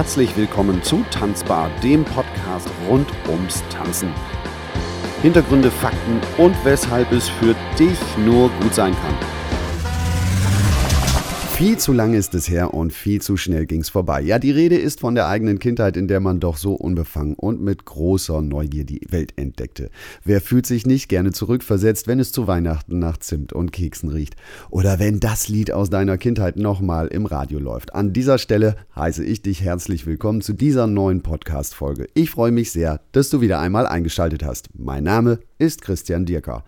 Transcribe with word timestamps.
herzlich 0.00 0.34
willkommen 0.34 0.82
zu 0.82 1.04
Tanzbar, 1.10 1.70
dem 1.82 2.06
Podcast 2.06 2.70
rund 2.88 3.06
ums 3.28 3.62
Tanzen. 3.68 4.10
Hintergründe, 5.20 5.70
Fakten 5.70 6.22
und 6.38 6.56
weshalb 6.64 7.12
es 7.12 7.28
für 7.28 7.54
dich 7.78 7.98
nur 8.16 8.48
gut 8.62 8.74
sein 8.74 8.94
kann. 8.94 9.39
Viel 11.60 11.76
zu 11.76 11.92
lange 11.92 12.16
ist 12.16 12.34
es 12.34 12.48
her 12.48 12.72
und 12.72 12.90
viel 12.90 13.20
zu 13.20 13.36
schnell 13.36 13.66
ging 13.66 13.82
es 13.82 13.90
vorbei. 13.90 14.22
Ja, 14.22 14.38
die 14.38 14.50
Rede 14.50 14.78
ist 14.78 15.00
von 15.00 15.14
der 15.14 15.28
eigenen 15.28 15.58
Kindheit, 15.58 15.94
in 15.98 16.08
der 16.08 16.18
man 16.18 16.40
doch 16.40 16.56
so 16.56 16.72
unbefangen 16.72 17.34
und 17.34 17.60
mit 17.60 17.84
großer 17.84 18.40
Neugier 18.40 18.84
die 18.84 19.02
Welt 19.10 19.34
entdeckte. 19.36 19.90
Wer 20.24 20.40
fühlt 20.40 20.64
sich 20.64 20.86
nicht 20.86 21.10
gerne 21.10 21.32
zurückversetzt, 21.32 22.08
wenn 22.08 22.18
es 22.18 22.32
zu 22.32 22.46
Weihnachten 22.46 22.98
nach 22.98 23.18
Zimt 23.18 23.52
und 23.52 23.72
Keksen 23.72 24.08
riecht? 24.08 24.36
Oder 24.70 24.98
wenn 24.98 25.20
das 25.20 25.48
Lied 25.48 25.70
aus 25.70 25.90
deiner 25.90 26.16
Kindheit 26.16 26.56
nochmal 26.56 27.08
im 27.08 27.26
Radio 27.26 27.58
läuft? 27.58 27.94
An 27.94 28.14
dieser 28.14 28.38
Stelle 28.38 28.76
heiße 28.96 29.22
ich 29.22 29.42
dich 29.42 29.60
herzlich 29.60 30.06
willkommen 30.06 30.40
zu 30.40 30.54
dieser 30.54 30.86
neuen 30.86 31.20
Podcast-Folge. 31.20 32.06
Ich 32.14 32.30
freue 32.30 32.52
mich 32.52 32.72
sehr, 32.72 33.02
dass 33.12 33.28
du 33.28 33.42
wieder 33.42 33.60
einmal 33.60 33.86
eingeschaltet 33.86 34.42
hast. 34.42 34.70
Mein 34.78 35.04
Name 35.04 35.40
ist 35.58 35.82
Christian 35.82 36.24
Dierker. 36.24 36.64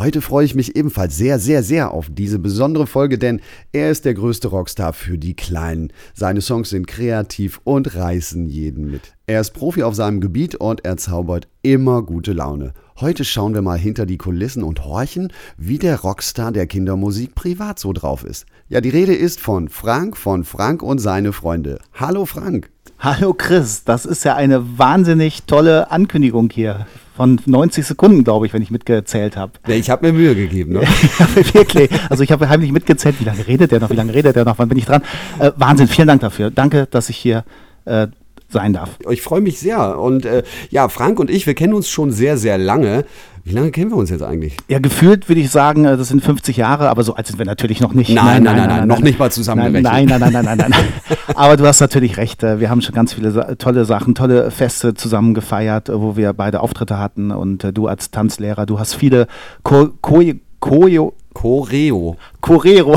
Heute 0.00 0.22
freue 0.22 0.46
ich 0.46 0.54
mich 0.54 0.76
ebenfalls 0.76 1.18
sehr, 1.18 1.38
sehr, 1.38 1.62
sehr 1.62 1.90
auf 1.90 2.08
diese 2.10 2.38
besondere 2.38 2.86
Folge, 2.86 3.18
denn 3.18 3.42
er 3.70 3.90
ist 3.90 4.06
der 4.06 4.14
größte 4.14 4.48
Rockstar 4.48 4.94
für 4.94 5.18
die 5.18 5.36
Kleinen. 5.36 5.92
Seine 6.14 6.40
Songs 6.40 6.70
sind 6.70 6.86
kreativ 6.86 7.60
und 7.64 7.96
reißen 7.96 8.46
jeden 8.46 8.90
mit. 8.90 9.12
Er 9.30 9.40
ist 9.40 9.52
Profi 9.52 9.84
auf 9.84 9.94
seinem 9.94 10.20
Gebiet 10.20 10.56
und 10.56 10.84
er 10.84 10.96
zaubert 10.96 11.46
immer 11.62 12.02
gute 12.02 12.32
Laune. 12.32 12.72
Heute 12.98 13.24
schauen 13.24 13.54
wir 13.54 13.62
mal 13.62 13.78
hinter 13.78 14.04
die 14.04 14.18
Kulissen 14.18 14.64
und 14.64 14.84
horchen, 14.84 15.32
wie 15.56 15.78
der 15.78 16.00
Rockstar 16.00 16.50
der 16.50 16.66
Kindermusik 16.66 17.36
privat 17.36 17.78
so 17.78 17.92
drauf 17.92 18.24
ist. 18.24 18.44
Ja, 18.68 18.80
die 18.80 18.88
Rede 18.88 19.14
ist 19.14 19.38
von 19.38 19.68
Frank, 19.68 20.16
von 20.16 20.42
Frank 20.42 20.82
und 20.82 20.98
seine 20.98 21.32
Freunde. 21.32 21.78
Hallo 21.94 22.26
Frank. 22.26 22.70
Hallo 22.98 23.32
Chris, 23.32 23.84
das 23.84 24.04
ist 24.04 24.24
ja 24.24 24.34
eine 24.34 24.80
wahnsinnig 24.80 25.44
tolle 25.44 25.92
Ankündigung 25.92 26.50
hier. 26.50 26.88
Von 27.16 27.40
90 27.46 27.86
Sekunden, 27.86 28.24
glaube 28.24 28.46
ich, 28.46 28.52
wenn 28.52 28.62
ich 28.62 28.72
mitgezählt 28.72 29.36
habe. 29.36 29.52
Ja, 29.68 29.76
ich 29.76 29.90
habe 29.90 30.08
mir 30.08 30.12
Mühe 30.12 30.34
gegeben. 30.34 30.72
Ne? 30.72 30.80
wirklich. 31.52 31.88
Also 32.10 32.24
ich 32.24 32.32
habe 32.32 32.48
heimlich 32.48 32.72
mitgezählt, 32.72 33.20
wie 33.20 33.24
lange 33.24 33.46
redet 33.46 33.70
der 33.70 33.78
noch, 33.78 33.90
wie 33.90 33.94
lange 33.94 34.12
redet 34.12 34.34
der 34.34 34.44
noch, 34.44 34.58
wann 34.58 34.68
bin 34.68 34.78
ich 34.78 34.86
dran? 34.86 35.02
Äh, 35.38 35.52
Wahnsinn, 35.54 35.86
vielen 35.86 36.08
Dank 36.08 36.20
dafür. 36.20 36.50
Danke, 36.50 36.88
dass 36.90 37.08
ich 37.10 37.16
hier 37.16 37.44
äh, 37.84 38.08
sein 38.52 38.72
darf. 38.72 38.90
Ich 39.08 39.22
freue 39.22 39.40
mich 39.40 39.58
sehr. 39.58 39.98
Und 39.98 40.24
äh, 40.24 40.42
ja, 40.70 40.88
Frank 40.88 41.18
und 41.20 41.30
ich, 41.30 41.46
wir 41.46 41.54
kennen 41.54 41.74
uns 41.74 41.88
schon 41.88 42.10
sehr, 42.10 42.36
sehr 42.36 42.58
lange. 42.58 43.04
Wie 43.44 43.52
lange 43.52 43.70
kennen 43.70 43.90
wir 43.90 43.96
uns 43.96 44.10
jetzt 44.10 44.22
eigentlich? 44.22 44.56
Ja, 44.68 44.78
gefühlt 44.78 45.28
würde 45.28 45.40
ich 45.40 45.50
sagen, 45.50 45.84
äh, 45.84 45.96
das 45.96 46.08
sind 46.08 46.22
50 46.22 46.56
Jahre, 46.56 46.90
aber 46.90 47.02
so 47.02 47.14
alt 47.14 47.26
sind 47.26 47.38
wir 47.38 47.46
natürlich 47.46 47.80
noch 47.80 47.94
nicht. 47.94 48.10
Nein, 48.10 48.42
nein, 48.42 48.42
nein, 48.42 48.56
nein, 48.56 48.68
nein, 48.68 48.78
nein 48.80 48.88
noch 48.88 49.00
nicht 49.00 49.18
mal 49.18 49.30
zusammengerechnet. 49.30 49.90
Nein, 49.90 50.06
nein, 50.06 50.20
nein, 50.20 50.32
nein, 50.32 50.58
nein, 50.58 50.70
nein. 50.70 50.84
aber 51.34 51.56
du 51.56 51.66
hast 51.66 51.80
natürlich 51.80 52.16
recht. 52.16 52.42
Äh, 52.42 52.60
wir 52.60 52.70
haben 52.70 52.82
schon 52.82 52.94
ganz 52.94 53.14
viele 53.14 53.56
tolle 53.56 53.84
Sachen, 53.84 54.14
tolle 54.14 54.50
Feste 54.50 54.94
zusammen 54.94 55.34
gefeiert, 55.34 55.88
äh, 55.88 56.00
wo 56.00 56.16
wir 56.16 56.32
beide 56.32 56.60
Auftritte 56.60 56.98
hatten. 56.98 57.30
Und 57.30 57.66
du 57.74 57.86
als 57.86 58.10
Tanzlehrer, 58.10 58.66
du 58.66 58.78
hast 58.78 58.94
viele 58.94 59.26
Ko 59.62 59.90
Ko 60.00 60.22
Choreo. 60.60 61.14
Choreo. 61.32 62.16
Choreo. 62.40 62.94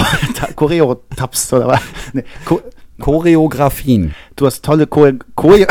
Choreo-Taps 0.56 1.54
oder 1.54 1.68
was? 1.68 1.82
Nee, 2.12 2.24
Choreografien. 3.00 4.14
Du 4.36 4.46
hast 4.46 4.64
tolle 4.64 4.88
Choreo. 4.88 5.20
Choreo 5.36 5.68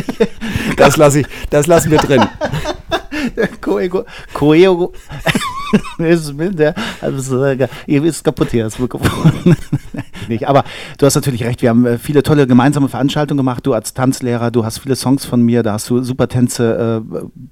das, 0.76 0.96
lass 0.96 1.14
ich, 1.14 1.26
das 1.50 1.66
lassen 1.66 1.90
wir 1.90 1.98
drin. 1.98 2.22
Choreo. 3.60 4.04
Choreo. 4.34 4.92
der, 5.98 6.74
also, 7.00 7.44
ihr 7.86 8.02
wisst 8.02 8.24
kaputt 8.24 8.50
hier, 8.50 8.64
das 8.64 8.78
Mikrofon. 8.78 9.56
Nicht. 10.30 10.48
Aber 10.48 10.64
du 10.98 11.06
hast 11.06 11.14
natürlich 11.14 11.44
recht, 11.44 11.60
wir 11.62 11.68
haben 11.68 11.84
äh, 11.84 11.98
viele 11.98 12.22
tolle 12.22 12.46
gemeinsame 12.46 12.88
Veranstaltungen 12.88 13.36
gemacht. 13.36 13.66
Du 13.66 13.74
als 13.74 13.92
Tanzlehrer, 13.92 14.50
du 14.50 14.64
hast 14.64 14.78
viele 14.78 14.96
Songs 14.96 15.24
von 15.24 15.42
mir, 15.42 15.62
da 15.62 15.74
hast 15.74 15.90
du 15.90 16.02
super 16.02 16.28
Tänze 16.28 17.02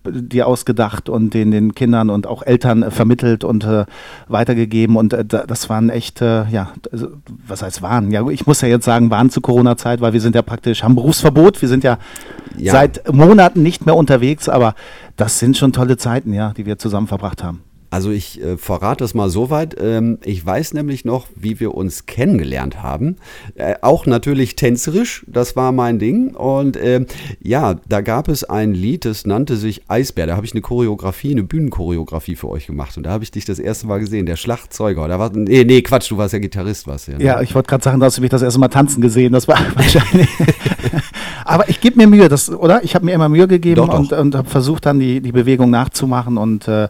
äh, 0.07 0.11
dir 0.11 0.47
ausgedacht 0.47 1.09
und 1.09 1.35
den, 1.35 1.51
den 1.51 1.75
Kindern 1.75 2.11
und 2.11 2.27
auch 2.27 2.43
Eltern 2.43 2.83
äh, 2.83 2.91
vermittelt 2.91 3.45
und 3.45 3.65
äh, 3.65 3.85
weitergegeben. 4.29 4.97
Und 4.97 5.13
äh, 5.13 5.25
das 5.25 5.69
waren 5.69 5.91
echt, 5.91 6.23
äh, 6.23 6.49
ja, 6.49 6.73
also, 6.91 7.09
was 7.47 7.63
heißt 7.63 7.83
waren? 7.83 8.11
Ja, 8.11 8.27
ich 8.29 8.47
muss 8.47 8.61
ja 8.61 8.69
jetzt 8.69 8.85
sagen, 8.85 9.11
waren 9.11 9.31
zu 9.31 9.41
Corona-Zeit, 9.41 10.01
weil 10.01 10.13
wir 10.13 10.21
sind 10.21 10.35
ja 10.35 10.43
praktisch, 10.43 10.83
haben 10.83 10.95
Berufsverbot, 10.95 11.61
wir 11.61 11.69
sind 11.69 11.85
ja, 11.85 11.99
ja 12.57 12.73
seit 12.73 13.13
Monaten 13.13 13.63
nicht 13.63 13.85
mehr 13.85 13.97
unterwegs, 13.97 14.49
aber 14.49 14.75
das 15.17 15.39
sind 15.39 15.57
schon 15.57 15.73
tolle 15.73 15.97
Zeiten, 15.97 16.33
ja, 16.33 16.53
die 16.57 16.65
wir 16.65 16.79
zusammen 16.79 17.09
verbracht 17.09 17.43
haben. 17.43 17.68
Also 17.91 18.11
ich 18.11 18.41
äh, 18.43 18.59
verrate 18.59 19.05
es 19.05 19.15
mal 19.15 19.31
so 19.31 19.49
weit. 19.49 19.77
Ähm, 19.81 20.19
ich 20.25 20.45
weiß 20.45 20.75
nämlich 20.75 21.05
noch, 21.05 21.27
wie 21.35 21.59
wir 21.59 21.75
uns 21.75 22.05
kennengelernt 22.07 22.83
haben. 22.83 23.17
Äh, 23.55 23.77
auch 23.81 24.05
natürlich 24.05 24.57
tänzerisch, 24.57 25.25
das 25.27 25.57
war 25.57 25.73
mein 25.73 25.99
Ding. 25.99 26.35
Und 26.35 26.77
äh, 26.77 27.07
ja, 27.41 27.77
da 27.89 28.03
gab 28.03 28.29
es 28.29 28.45
ein 28.45 28.75
Lied, 28.75 29.07
das 29.07 29.27
nannte 29.27 29.57
sich 29.57 29.83
Eisbär. 29.89 30.27
Da 30.27 30.37
habe 30.37 30.45
ich 30.45 30.53
eine 30.53 30.61
Choreografie, 30.61 31.33
eine 31.33 31.45
Bühnenchoreografie 31.45 32.37
für 32.37 32.49
euch 32.49 32.67
gemacht. 32.67 32.97
Und 32.99 33.05
da 33.05 33.11
habe 33.11 33.25
ich 33.25 33.31
dich 33.31 33.47
das 33.47 33.59
erste 33.59 33.87
Mal 33.87 34.01
gesehen, 34.01 34.27
der 34.27 34.37
Schlagzeuger. 34.37 35.09
Da 35.09 35.19
war, 35.19 35.31
nee, 35.33 35.65
nee, 35.65 35.81
Quatsch, 35.81 36.11
du 36.11 36.19
warst 36.19 36.35
ja 36.35 36.41
Gitarrist, 36.41 36.87
was 36.87 37.07
ja. 37.07 37.17
Ne? 37.17 37.25
Ja, 37.25 37.41
ich 37.41 37.55
wollte 37.55 37.69
gerade 37.69 37.85
sagen, 37.85 38.01
da 38.01 38.07
hast 38.07 38.19
du 38.19 38.21
mich 38.21 38.31
das 38.31 38.43
erste 38.43 38.61
Mal 38.61 38.69
tanzen 38.69 39.01
gesehen. 39.01 39.33
Das 39.33 39.49
war 39.49 39.59
wahrscheinlich. 39.75 40.29
Aber 41.47 41.71
ich 41.71 41.81
gebe 41.81 41.97
mir 41.97 42.07
Mühe, 42.07 42.29
das, 42.29 42.51
oder? 42.51 42.85
Ich 42.85 42.95
habe 42.95 43.07
mir 43.07 43.13
immer 43.13 43.31
Mühe 43.31 43.49
gegeben 43.49 43.77
doch, 43.77 43.89
doch. 43.89 43.99
und, 43.99 44.13
und 44.13 44.35
habe 44.35 44.51
versucht, 44.51 44.85
dann 44.85 45.01
die, 45.01 45.23
die 45.23 45.33
Bewegung 45.33 45.71
nachzumachen 45.71 46.37
und 46.37 46.69
äh, 46.69 46.89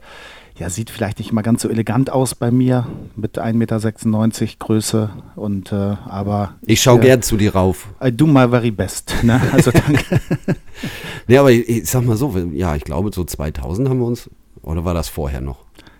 ja, 0.59 0.71
sieht 0.71 0.91
vielleicht 0.91 1.19
nicht 1.19 1.31
immer 1.31 1.43
ganz 1.43 1.63
so 1.63 1.69
elegant 1.69 2.11
aus 2.11 2.35
bei 2.35 2.51
mir 2.51 2.87
mit 3.17 3.39
1,96 3.39 3.53
Meter 3.55 4.57
Größe 4.59 5.11
und 5.37 5.73
äh, 5.73 5.97
aber 6.09 6.55
ich 6.63 6.83
schaue 6.83 6.99
äh, 6.99 7.03
gern 7.03 7.23
zu 7.23 7.37
dir 7.37 7.55
rauf. 7.55 7.89
I 8.05 8.11
do 8.11 8.27
my 8.27 8.49
very 8.49 8.71
best. 8.71 9.15
Ne? 9.23 9.41
Also 9.53 9.71
danke. 9.71 10.21
nee, 11.27 11.39
aber 11.39 11.51
ich, 11.51 11.69
ich, 11.69 11.91
sag 11.91 12.05
mal 12.05 12.17
so, 12.17 12.37
ja, 12.53 12.75
ich 12.75 12.85
glaube 12.85 13.11
so 13.13 13.25
2000 13.25 13.89
haben 13.89 13.99
wir 13.99 14.07
uns 14.07 14.31
oder 14.63 14.85
war 14.85 14.95
das 14.95 15.09
vorher 15.09 15.41
noch? 15.41 15.59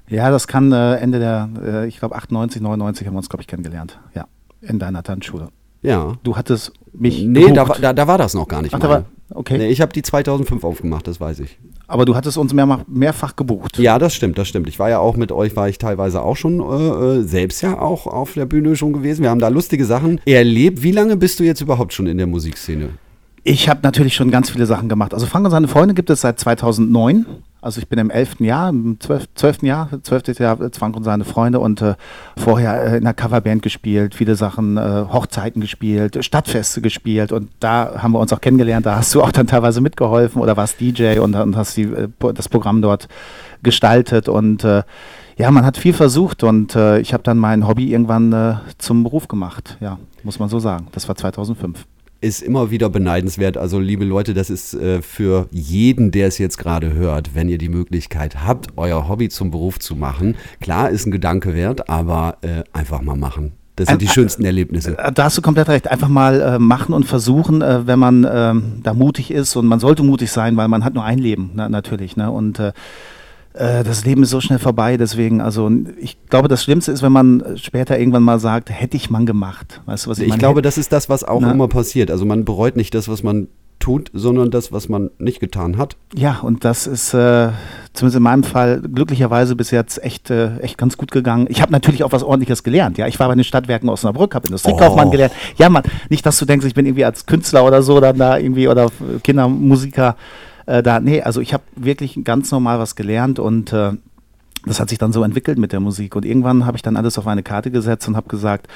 Ja, 0.09 0.31
das 0.31 0.49
kann 0.49 0.73
äh, 0.73 0.97
Ende 0.97 1.19
der, 1.19 1.49
äh, 1.63 1.89
ich 1.89 1.99
glaube 1.99 2.17
98, 2.17 2.61
99 2.61 3.07
haben 3.07 3.15
wir 3.15 3.19
uns 3.19 3.29
glaube 3.29 3.43
ich 3.43 3.47
kennengelernt. 3.47 4.01
Ja, 4.15 4.27
in 4.61 4.79
deiner 4.79 5.03
Tanzschule. 5.03 5.49
Ja. 5.83 6.15
Du 6.23 6.37
hattest 6.37 6.73
mich. 6.93 7.23
Nee, 7.23 7.53
da, 7.53 7.65
da, 7.65 7.93
da, 7.93 8.07
war 8.07 8.19
das 8.19 8.35
noch 8.35 8.49
gar 8.49 8.63
nicht. 8.63 8.75
Ach, 8.75 8.81
da 8.81 8.89
war, 8.89 9.05
okay. 9.31 9.59
Nee, 9.59 9.69
ich 9.69 9.81
habe 9.81 9.93
die 9.93 10.03
2005 10.03 10.65
aufgemacht, 10.65 11.07
das 11.07 11.21
weiß 11.21 11.41
ich. 11.41 11.59
Aber 11.89 12.05
du 12.05 12.15
hattest 12.15 12.37
uns 12.37 12.53
mehr, 12.53 12.85
mehrfach 12.87 13.35
gebucht. 13.35 13.79
Ja, 13.79 13.99
das 13.99 14.15
stimmt, 14.15 14.37
das 14.37 14.47
stimmt. 14.47 14.69
Ich 14.69 14.79
war 14.79 14.91
ja 14.91 14.99
auch 14.99 15.17
mit 15.17 15.33
euch, 15.33 15.57
war 15.57 15.71
ich 15.71 15.79
teilweise 15.79 16.23
auch 16.23 16.37
schon 16.37 16.61
äh, 16.61 17.21
äh, 17.21 17.23
selbst 17.23 17.63
ja 17.63 17.81
auch 17.81 18.07
auf 18.07 18.35
der 18.35 18.45
Bühne 18.45 18.77
schon 18.77 18.93
gewesen. 18.93 19.23
Wir 19.23 19.31
haben 19.31 19.41
da 19.41 19.49
lustige 19.49 19.87
Sachen 19.87 20.21
erlebt. 20.27 20.83
Wie 20.83 20.93
lange 20.93 21.17
bist 21.17 21.41
du 21.41 21.45
jetzt 21.45 21.63
überhaupt 21.63 21.95
schon 21.95 22.07
in 22.07 22.19
der 22.19 22.27
Musikszene? 22.27 22.91
Ich 23.45 23.69
habe 23.69 23.81
natürlich 23.83 24.15
schon 24.15 24.31
ganz 24.31 24.51
viele 24.51 24.67
Sachen 24.67 24.89
gemacht. 24.89 25.15
Also 25.15 25.27
Frank 25.27 25.45
und 25.45 25.51
seine 25.51 25.69
Freunde 25.69 25.95
gibt 25.95 26.11
es 26.11 26.21
seit 26.21 26.39
2009. 26.39 27.27
Also 27.61 27.81
ich 27.81 27.89
bin 27.89 27.99
im 27.99 28.11
elften 28.11 28.45
Jahr, 28.45 28.69
im 28.69 28.99
zwölften 29.01 29.67
Jahr, 29.67 29.89
zwölftes 30.03 30.39
Jahr 30.39 30.59
Frank 30.73 30.97
und 30.97 31.03
seine 31.03 31.25
Freunde 31.25 31.59
und 31.59 31.83
äh, 31.83 31.95
vorher 32.37 32.81
äh, 32.85 32.89
in 32.99 33.05
einer 33.05 33.15
Coverband 33.15 33.63
gespielt, 33.63 34.15
viele 34.15 34.37
Sachen, 34.37 34.77
äh, 34.77 35.07
Hochzeiten 35.13 35.61
gespielt, 35.61 36.25
Stadtfeste 36.25 36.81
gespielt 36.81 37.33
und 37.33 37.51
da 37.59 37.97
haben 37.99 38.13
wir 38.13 38.21
uns 38.21 38.33
auch 38.33 38.41
kennengelernt. 38.41 38.87
Da 38.87 38.95
hast 38.95 39.13
du 39.13 39.23
auch 39.23 39.33
dann 39.33 39.49
teilweise 39.49 39.81
mitgeholfen 39.81 40.41
oder 40.41 40.57
warst 40.57 40.81
DJ 40.81 41.19
und, 41.19 41.35
und 41.35 41.57
hast 41.57 41.77
die, 41.77 41.83
äh, 41.83 42.09
das 42.33 42.49
Programm 42.49 42.81
dort 42.81 43.09
gestaltet 43.65 44.29
und 44.29 44.63
äh, 44.63 44.85
ja, 45.37 45.51
man 45.51 45.67
hat 45.67 45.77
viel 45.77 45.95
versucht 45.95 46.45
und 46.45 46.77
äh, 46.77 47.01
ich 47.01 47.13
habe 47.13 47.25
dann 47.25 47.39
mein 47.39 47.67
Hobby 47.67 47.91
irgendwann 47.91 48.61
zum 48.79 49.03
Beruf 49.03 49.27
gemacht. 49.27 49.79
Ja, 49.81 49.99
muss 50.23 50.39
man 50.39 50.49
so 50.49 50.61
sagen. 50.61 50.89
Das 50.93 51.09
war 51.09 51.17
2005 51.17 51.87
ist 52.21 52.43
immer 52.43 52.71
wieder 52.71 52.91
beneidenswert. 52.91 53.57
Also, 53.57 53.79
liebe 53.79 54.05
Leute, 54.05 54.35
das 54.35 54.51
ist 54.51 54.75
äh, 54.75 55.03
für 55.03 55.49
jeden, 55.51 56.11
der 56.11 56.29
es 56.29 56.39
jetzt 56.39 56.59
gerade 56.59 56.93
hört, 56.93 57.35
wenn 57.35 57.49
ihr 57.49 57.59
die 57.59 57.69
Möglichkeit 57.69 58.45
habt, 58.45 58.69
euer 58.77 59.09
Hobby 59.09 59.29
zum 59.29 59.51
Beruf 59.51 59.79
zu 59.79 59.95
machen. 59.95 60.37
Klar 60.61 60.91
ist 60.91 61.07
ein 61.07 61.11
Gedanke 61.11 61.55
wert, 61.55 61.89
aber 61.89 62.39
äh, 62.43 62.65
einfach 62.73 63.01
mal 63.03 63.17
machen. 63.17 63.53
Das 63.77 63.89
sind 63.89 64.03
die 64.03 64.09
schönsten 64.09 64.45
Erlebnisse. 64.45 64.99
Äh, 64.99 65.13
da 65.13 65.25
hast 65.25 65.39
du 65.39 65.43
komplett 65.43 65.69
recht. 65.69 65.89
Einfach 65.89 66.09
mal 66.09 66.41
äh, 66.41 66.59
machen 66.59 66.93
und 66.93 67.05
versuchen, 67.05 67.63
äh, 67.63 67.87
wenn 67.87 67.99
man 67.99 68.27
ähm, 68.29 68.81
da 68.83 68.93
mutig 68.93 69.31
ist. 69.31 69.55
Und 69.55 69.67
man 69.67 69.79
sollte 69.79 70.03
mutig 70.03 70.33
sein, 70.33 70.57
weil 70.57 70.67
man 70.67 70.85
hat 70.85 70.95
nur 70.95 71.05
ein 71.05 71.19
Leben, 71.19 71.53
na, 71.55 71.69
natürlich. 71.69 72.17
Ne? 72.17 72.31
Und 72.31 72.61
äh, 73.59 73.69
äh, 73.69 73.85
das 73.85 74.05
Leben 74.05 74.23
ist 74.23 74.31
so 74.31 74.41
schnell 74.41 74.59
vorbei, 74.59 74.97
deswegen, 74.97 75.41
also 75.41 75.71
ich 76.01 76.17
glaube, 76.29 76.49
das 76.49 76.63
Schlimmste 76.63 76.93
ist, 76.93 77.03
wenn 77.03 77.13
man 77.13 77.57
später 77.57 77.99
irgendwann 77.99 78.23
mal 78.23 78.39
sagt, 78.39 78.71
hätte 78.71 78.97
ich 78.97 79.11
man 79.11 79.27
gemacht. 79.27 79.81
Weißt 79.87 80.07
du, 80.07 80.11
was 80.11 80.19
ich, 80.19 80.25
ich 80.25 80.29
meine? 80.31 80.41
glaube, 80.41 80.63
das 80.63 80.79
ist 80.79 80.93
das, 80.93 81.09
was 81.09 81.25
auch 81.25 81.41
Na? 81.41 81.53
immer 81.53 81.69
passiert. 81.69 82.11
Also 82.11 82.25
man 82.25 82.45
bereut 82.45 82.77
nicht 82.77 82.95
das, 82.95 83.09
was 83.09 83.23
man 83.23 83.49
tut, 83.79 84.11
sondern 84.13 84.51
das, 84.51 84.73
was 84.73 84.89
man 84.89 85.11
nicht 85.19 85.39
getan 85.39 85.79
hat. 85.79 85.97
Ja, 86.15 86.41
und 86.43 86.65
das 86.65 86.89
ist 86.89 87.15
äh, 87.15 87.51
zumindest 87.93 88.17
in 88.17 88.23
meinem 88.23 88.43
Fall 88.43 88.81
glücklicherweise 88.81 89.55
bis 89.55 89.71
jetzt 89.71 90.03
echt, 90.03 90.31
äh, 90.31 90.59
echt 90.59 90.79
ganz 90.79 90.97
gut 90.97 91.13
gegangen. 91.13 91.47
Ich 91.49 91.63
habe 91.63 91.71
natürlich 91.71 92.03
auch 92.03 92.11
was 92.11 92.25
Ordentliches 92.25 92.65
gelernt. 92.65 92.99
Ja, 92.99 93.07
ich 93.07 93.21
war 93.21 93.29
bei 93.29 93.35
den 93.35 93.45
Stadtwerken 93.45 93.89
Osnabrück, 93.89 94.35
habe 94.35 94.49
Industriekaufmann 94.49 95.09
oh. 95.09 95.11
gelernt. 95.11 95.33
Ja, 95.59 95.69
man, 95.69 95.85
nicht, 96.09 96.27
dass 96.27 96.39
du 96.39 96.45
denkst, 96.45 96.67
ich 96.67 96.75
bin 96.75 96.87
irgendwie 96.87 97.05
als 97.05 97.27
Künstler 97.27 97.65
oder 97.65 97.83
so 97.83 98.01
dann 98.01 98.19
da 98.19 98.37
irgendwie 98.37 98.67
oder 98.67 98.91
Kindermusiker 99.23 100.17
äh, 100.69 100.83
da, 100.83 101.01
nee, 101.01 101.23
also 101.23 101.41
ich 101.41 101.55
habe 101.55 101.65
wirklich 101.77 102.21
ganz 102.25 102.53
normal 102.53 102.79
was 102.79 102.95
gelernt 102.95 103.39
und 103.39 103.73
äh, 103.73 103.93
das 104.67 104.81
hat 104.81 104.91
sich 104.91 104.99
dann 104.99 105.13
so 105.13 105.23
entwickelt 105.23 105.59
mit 105.59 105.73
der 105.73 105.81
Musik. 105.81 106.15
Und 106.15 106.27
irgendwann 106.27 106.67
habe 106.67 106.77
ich 106.77 106.83
dann 106.83 106.97
alles 106.97 107.19
auf 107.19 107.27
eine 107.27 107.43
Karte 107.43 107.71
gesetzt 107.71 108.07
und 108.07 108.17
habe 108.17 108.29
gesagt, 108.29 108.69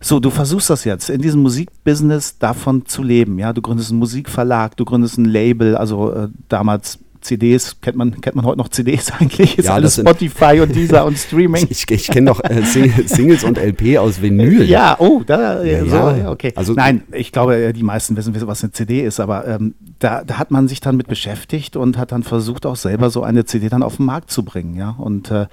so, 0.00 0.20
du 0.20 0.30
versuchst 0.30 0.68
das 0.68 0.84
jetzt 0.84 1.08
in 1.08 1.22
diesem 1.22 1.40
Musikbusiness 1.42 2.38
davon 2.38 2.84
zu 2.86 3.02
leben. 3.02 3.38
Ja, 3.38 3.52
du 3.52 3.62
gründest 3.62 3.90
einen 3.90 3.98
Musikverlag, 3.98 4.76
du 4.76 4.84
gründest 4.84 5.16
ein 5.16 5.24
Label, 5.24 5.74
also 5.74 6.12
äh, 6.12 6.28
damals 6.48 6.98
CDs, 7.28 7.80
kennt 7.82 7.96
man, 7.96 8.20
kennt 8.20 8.36
man 8.36 8.44
heute 8.46 8.58
noch 8.58 8.68
CDs 8.68 9.12
eigentlich? 9.18 9.58
Ist 9.58 9.66
ja, 9.66 9.74
alles 9.74 9.96
Spotify 9.96 10.60
und 10.60 10.74
dieser 10.74 11.04
und 11.04 11.18
Streaming. 11.18 11.66
Ich, 11.68 11.88
ich 11.90 12.08
kenne 12.08 12.26
noch 12.26 12.42
äh, 12.42 12.62
Singles 12.62 13.44
und 13.44 13.58
LP 13.58 13.98
aus 13.98 14.22
Vinyl. 14.22 14.64
Ja, 14.64 14.96
oh, 14.98 15.22
da, 15.24 15.62
ja, 15.62 15.84
so, 15.84 15.96
ja, 15.96 16.30
okay. 16.30 16.52
Also, 16.56 16.72
Nein, 16.72 17.02
ich 17.12 17.30
glaube, 17.30 17.56
äh, 17.56 17.72
die 17.72 17.82
meisten 17.82 18.16
wissen, 18.16 18.34
was 18.34 18.64
eine 18.64 18.72
CD 18.72 19.02
ist, 19.02 19.20
aber 19.20 19.46
ähm, 19.46 19.74
da, 19.98 20.24
da, 20.24 20.38
hat 20.38 20.50
man 20.50 20.68
sich 20.68 20.80
dann 20.80 20.96
mit 20.96 21.08
beschäftigt 21.08 21.76
und 21.76 21.98
hat 21.98 22.12
dann 22.12 22.22
versucht, 22.22 22.64
auch 22.64 22.76
selber 22.76 23.10
so 23.10 23.22
eine 23.22 23.44
CD 23.44 23.68
dann 23.68 23.82
auf 23.82 23.96
den 23.96 24.06
Markt 24.06 24.30
zu 24.30 24.42
bringen, 24.42 24.74
ja. 24.76 24.94
Und 24.98 25.30
äh, 25.30 25.46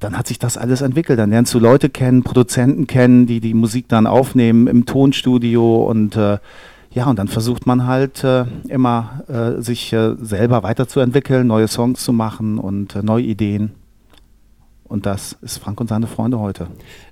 dann 0.00 0.18
hat 0.18 0.26
sich 0.26 0.38
das 0.38 0.58
alles 0.58 0.82
entwickelt. 0.82 1.18
Dann 1.18 1.30
lernst 1.30 1.54
du 1.54 1.58
Leute 1.60 1.88
kennen, 1.88 2.24
Produzenten 2.24 2.86
kennen, 2.86 3.26
die 3.26 3.40
die 3.40 3.54
Musik 3.54 3.88
dann 3.88 4.06
aufnehmen 4.06 4.66
im 4.66 4.84
Tonstudio 4.84 5.84
und 5.84 6.16
äh, 6.16 6.38
ja, 6.94 7.06
und 7.06 7.18
dann 7.18 7.28
versucht 7.28 7.66
man 7.66 7.86
halt 7.86 8.22
äh, 8.22 8.44
immer 8.68 9.22
äh, 9.28 9.60
sich 9.60 9.92
äh, 9.92 10.14
selber 10.20 10.62
weiterzuentwickeln, 10.62 11.46
neue 11.46 11.66
Songs 11.66 12.04
zu 12.04 12.12
machen 12.12 12.58
und 12.58 12.94
äh, 12.94 13.02
neue 13.02 13.24
Ideen. 13.24 13.72
Und 14.94 15.06
das 15.06 15.36
ist 15.42 15.58
Frank 15.58 15.80
und 15.80 15.88
seine 15.88 16.06
Freunde 16.06 16.38
heute. 16.38 16.68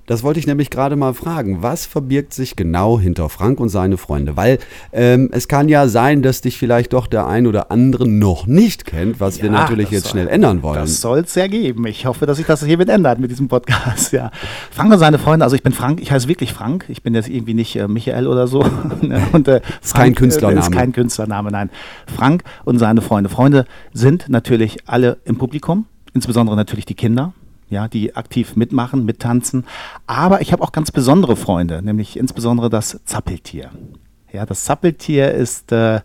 Das 0.06 0.22
wollte 0.22 0.38
ich 0.38 0.46
nämlich 0.46 0.70
gerade 0.70 0.94
mal 0.94 1.14
fragen. 1.14 1.64
Was 1.64 1.84
verbirgt 1.84 2.32
sich 2.32 2.54
genau 2.54 3.00
hinter 3.00 3.28
Frank 3.28 3.58
und 3.58 3.70
seine 3.70 3.96
Freunde? 3.96 4.36
Weil 4.36 4.60
ähm, 4.92 5.30
es 5.32 5.48
kann 5.48 5.68
ja 5.68 5.88
sein, 5.88 6.22
dass 6.22 6.42
dich 6.42 6.58
vielleicht 6.58 6.92
doch 6.92 7.08
der 7.08 7.26
ein 7.26 7.44
oder 7.44 7.72
andere 7.72 8.06
noch 8.06 8.46
nicht 8.46 8.84
kennt, 8.84 9.18
was 9.18 9.38
ja, 9.38 9.42
wir 9.42 9.50
natürlich 9.50 9.90
jetzt 9.90 10.04
soll, 10.04 10.12
schnell 10.12 10.28
ändern 10.28 10.62
wollen. 10.62 10.76
Das 10.76 11.00
soll 11.00 11.18
es 11.18 11.34
ja 11.34 11.48
geben. 11.48 11.84
Ich 11.88 12.06
hoffe, 12.06 12.24
dass 12.24 12.36
sich 12.36 12.46
das 12.46 12.64
hiermit 12.64 12.88
ändert 12.88 13.18
mit 13.18 13.32
diesem 13.32 13.48
Podcast. 13.48 14.12
Ja. 14.12 14.30
Frank 14.70 14.92
und 14.92 15.00
seine 15.00 15.18
Freunde, 15.18 15.42
also 15.44 15.56
ich 15.56 15.64
bin 15.64 15.72
Frank, 15.72 16.00
ich 16.00 16.12
heiße 16.12 16.28
wirklich 16.28 16.52
Frank. 16.52 16.84
Ich 16.86 17.02
bin 17.02 17.14
jetzt 17.16 17.28
irgendwie 17.28 17.54
nicht 17.54 17.74
äh, 17.74 17.88
Michael 17.88 18.28
oder 18.28 18.46
so. 18.46 18.60
und, 19.32 19.48
äh, 19.48 19.60
Frank, 19.60 19.64
ist 19.82 19.94
kein 19.94 20.14
Künstlername. 20.14 20.60
Äh, 20.60 20.68
ist 20.68 20.72
kein 20.72 20.92
Künstlername, 20.92 21.50
nein. 21.50 21.68
Frank 22.06 22.44
und 22.64 22.78
seine 22.78 23.00
Freunde. 23.00 23.28
Freunde 23.28 23.64
sind 23.92 24.28
natürlich 24.28 24.88
alle 24.88 25.18
im 25.24 25.36
Publikum, 25.36 25.86
insbesondere 26.14 26.54
natürlich 26.54 26.86
die 26.86 26.94
Kinder 26.94 27.32
ja, 27.72 27.88
die 27.88 28.14
aktiv 28.14 28.54
mitmachen, 28.54 29.04
mittanzen. 29.04 29.64
Aber 30.06 30.40
ich 30.42 30.52
habe 30.52 30.62
auch 30.62 30.70
ganz 30.70 30.92
besondere 30.92 31.34
Freunde, 31.34 31.82
nämlich 31.82 32.16
insbesondere 32.16 32.70
das 32.70 33.00
Zappeltier. 33.04 33.70
Ja, 34.32 34.46
das 34.46 34.64
Zappeltier 34.64 35.32
ist 35.32 35.72
äh, 35.72 36.00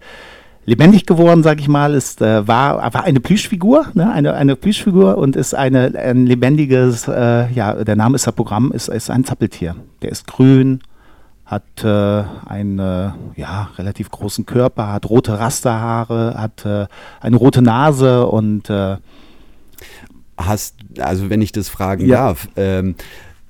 lebendig 0.65 1.05
geworden, 1.05 1.43
sage 1.43 1.61
ich 1.61 1.67
mal, 1.67 1.93
ist, 1.93 2.21
äh, 2.21 2.47
war, 2.47 2.93
war 2.93 3.03
eine 3.03 3.19
Plüschfigur, 3.19 3.87
ne? 3.93 4.11
eine, 4.11 4.33
eine 4.33 4.55
Plüschfigur 4.55 5.17
und 5.17 5.35
ist 5.35 5.53
eine, 5.53 5.93
ein 5.97 6.25
lebendiges, 6.25 7.07
äh, 7.07 7.51
ja, 7.51 7.83
der 7.83 7.95
Name 7.95 8.15
ist 8.15 8.27
das 8.27 8.33
Programm, 8.33 8.71
ist, 8.71 8.87
ist 8.87 9.09
ein 9.09 9.23
Zappeltier. 9.23 9.75
Der 10.01 10.11
ist 10.11 10.27
grün, 10.27 10.81
hat 11.45 11.83
äh, 11.83 12.23
einen 12.45 12.79
äh, 12.79 13.11
ja, 13.35 13.69
relativ 13.77 14.11
großen 14.11 14.45
Körper, 14.45 14.91
hat 14.91 15.09
rote 15.09 15.39
Rasterhaare, 15.39 16.35
hat 16.37 16.65
äh, 16.65 16.87
eine 17.21 17.37
rote 17.37 17.61
Nase 17.61 18.27
und 18.27 18.69
äh, 18.69 18.97
hast, 20.37 20.75
also 20.99 21.29
wenn 21.29 21.41
ich 21.41 21.51
das 21.51 21.69
fragen 21.69 22.05
ja. 22.05 22.17
darf, 22.17 22.47
ähm, 22.55 22.95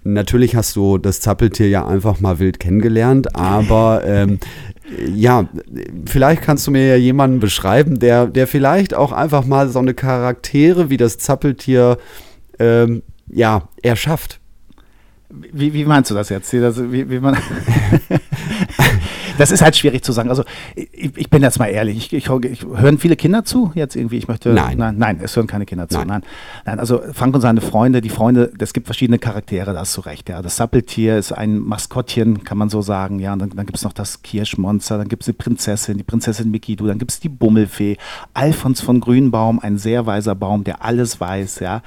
natürlich 0.04 0.56
hast 0.56 0.75
du 0.75 0.98
das 0.98 1.19
Zappeltier 1.19 1.69
ja 1.69 1.86
einfach 1.86 2.19
mal 2.19 2.39
wild 2.39 2.60
kennengelernt, 2.60 3.36
aber 3.36 4.04
ähm, 4.06 4.39
ja, 5.13 5.48
vielleicht 6.06 6.42
kannst 6.42 6.66
du 6.66 6.72
mir 6.72 6.88
ja 6.88 6.95
jemanden 6.95 7.39
beschreiben, 7.39 8.00
der, 8.00 8.28
der 8.28 8.48
vielleicht 8.48 8.94
auch 8.94 9.12
einfach 9.12 9.45
mal 9.45 9.69
so 9.69 9.80
eine 9.80 9.94
Charaktere 9.94 10.89
wie 10.89 10.98
das 10.98 11.18
Zappeltier 11.18 11.98
ähm, 12.60 13.04
ja, 13.28 13.68
erschafft. 13.81 14.39
Wie, 15.30 15.74
wie, 15.74 15.84
meinst 15.84 16.10
du 16.10 16.16
das 16.16 16.30
jetzt? 16.30 16.54
Also, 16.54 16.92
wie, 16.92 17.10
wie 17.10 17.19
man 17.19 17.38
das 19.38 19.51
ist 19.51 19.62
halt 19.62 19.75
schwierig 19.75 20.04
zu 20.04 20.12
sagen. 20.12 20.30
Also 20.30 20.44
ich, 20.75 21.16
ich 21.16 21.30
bin 21.30 21.42
jetzt 21.42 21.60
mal 21.60 21.68
ehrlich, 21.68 21.98
ich, 21.98 22.13
ich, 22.13 22.30
ich, 22.30 22.66
hören 22.66 22.98
viele 22.98 23.16
Kinder 23.16 23.44
zu 23.44 23.72
jetzt 23.75 23.95
irgendwie? 23.95 24.18
Ich 24.18 24.28
möchte. 24.28 24.50
Nein. 24.50 24.78
Nein, 24.78 24.95
nein 24.98 25.19
es 25.22 25.36
hören 25.36 25.48
keine 25.48 25.66
Kinder 25.66 25.88
zu. 25.88 25.98
Nein. 25.98 26.07
nein. 26.07 26.24
Nein, 26.66 26.80
also 26.80 27.01
Frank 27.13 27.36
und 27.36 27.42
seine 27.42 27.62
Freunde, 27.62 28.01
die 28.01 28.10
Freunde, 28.10 28.51
es 28.60 28.74
gibt 28.74 28.88
verschiedene 28.88 29.19
Charaktere, 29.19 29.74
da 29.74 29.80
hast 29.80 29.95
du 29.98 30.01
recht. 30.01 30.30
Ja. 30.30 30.42
Das 30.42 30.57
Sappeltier 30.57 31.18
ist 31.18 31.31
ein 31.31 31.60
Maskottchen, 31.60 32.44
kann 32.44 32.57
man 32.57 32.69
so 32.69 32.81
sagen. 32.81 33.19
Ja, 33.19 33.34
und 33.34 33.39
dann, 33.39 33.50
dann 33.51 33.66
gibt 33.66 33.78
es 33.78 33.84
noch 33.84 33.94
das 33.94 34.22
Kirschmonster, 34.22 34.98
dann 34.98 35.07
gibt 35.07 35.24
es 35.24 35.28
die 35.28 35.34
Prinzessin, 35.34 35.98
die 35.98 36.04
Prinzessin 36.04 36.51
Mikidu, 36.51 36.88
dann 36.88 37.00
gibt 37.00 37.12
es 37.12 37.19
die 37.19 37.30
Bummelfee, 37.30 37.98
Alfons 38.34 38.81
von 38.81 39.00
Grünbaum, 39.00 39.60
ein 39.60 39.78
sehr 39.78 40.06
weiser 40.06 40.36
Baum, 40.36 40.63
der 40.63 40.84
alles 40.84 41.19
weiß, 41.19 41.60
ja. 41.60 41.81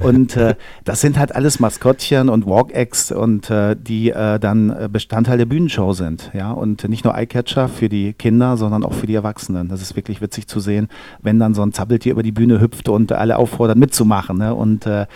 Und 0.00 0.36
äh, 0.36 0.54
das 0.84 1.00
sind 1.00 1.18
halt 1.18 1.34
alles 1.34 1.60
Maskottchen 1.60 2.28
und 2.28 2.46
Walk-Acts 2.46 3.12
und 3.12 3.50
äh, 3.50 3.76
die 3.76 4.10
äh, 4.10 4.38
dann 4.38 4.88
Bestandteil 4.92 5.38
der 5.38 5.46
Bühnenshow 5.46 5.92
sind, 5.92 6.30
ja. 6.34 6.52
Und 6.52 6.89
nicht 6.90 7.04
nur 7.04 7.14
Eyecatcher 7.14 7.68
für 7.68 7.88
die 7.88 8.12
Kinder, 8.12 8.56
sondern 8.56 8.84
auch 8.84 8.92
für 8.92 9.06
die 9.06 9.14
Erwachsenen. 9.14 9.68
Das 9.68 9.80
ist 9.80 9.96
wirklich 9.96 10.20
witzig 10.20 10.46
zu 10.46 10.60
sehen, 10.60 10.88
wenn 11.22 11.38
dann 11.38 11.54
so 11.54 11.62
ein 11.62 11.72
Zappeltier 11.72 12.12
über 12.12 12.22
die 12.22 12.32
Bühne 12.32 12.60
hüpft 12.60 12.88
und 12.88 13.12
alle 13.12 13.38
auffordert 13.38 13.78
mitzumachen. 13.78 14.38
Ne? 14.38 14.54
Und 14.54 14.86
äh, 14.86 15.06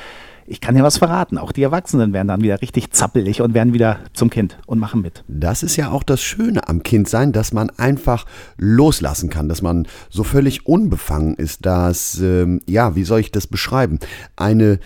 ich 0.46 0.60
kann 0.60 0.74
dir 0.74 0.82
was 0.82 0.98
verraten. 0.98 1.38
Auch 1.38 1.52
die 1.52 1.62
Erwachsenen 1.62 2.12
werden 2.12 2.28
dann 2.28 2.42
wieder 2.42 2.60
richtig 2.60 2.90
zappelig 2.90 3.40
und 3.40 3.54
werden 3.54 3.72
wieder 3.72 3.98
zum 4.12 4.30
Kind 4.30 4.58
und 4.66 4.78
machen 4.78 5.00
mit. 5.00 5.24
Das 5.28 5.62
ist 5.62 5.76
ja 5.76 5.90
auch 5.90 6.02
das 6.02 6.22
Schöne 6.22 6.68
am 6.68 6.82
Kindsein, 6.82 7.32
dass 7.32 7.52
man 7.52 7.70
einfach 7.70 8.26
loslassen 8.58 9.30
kann, 9.30 9.48
dass 9.48 9.62
man 9.62 9.86
so 10.10 10.22
völlig 10.22 10.66
unbefangen 10.66 11.34
ist, 11.34 11.64
dass, 11.64 12.20
ähm, 12.20 12.60
ja, 12.66 12.94
wie 12.94 13.04
soll 13.04 13.20
ich 13.20 13.32
das 13.32 13.46
beschreiben? 13.46 13.98
Eine 14.36 14.78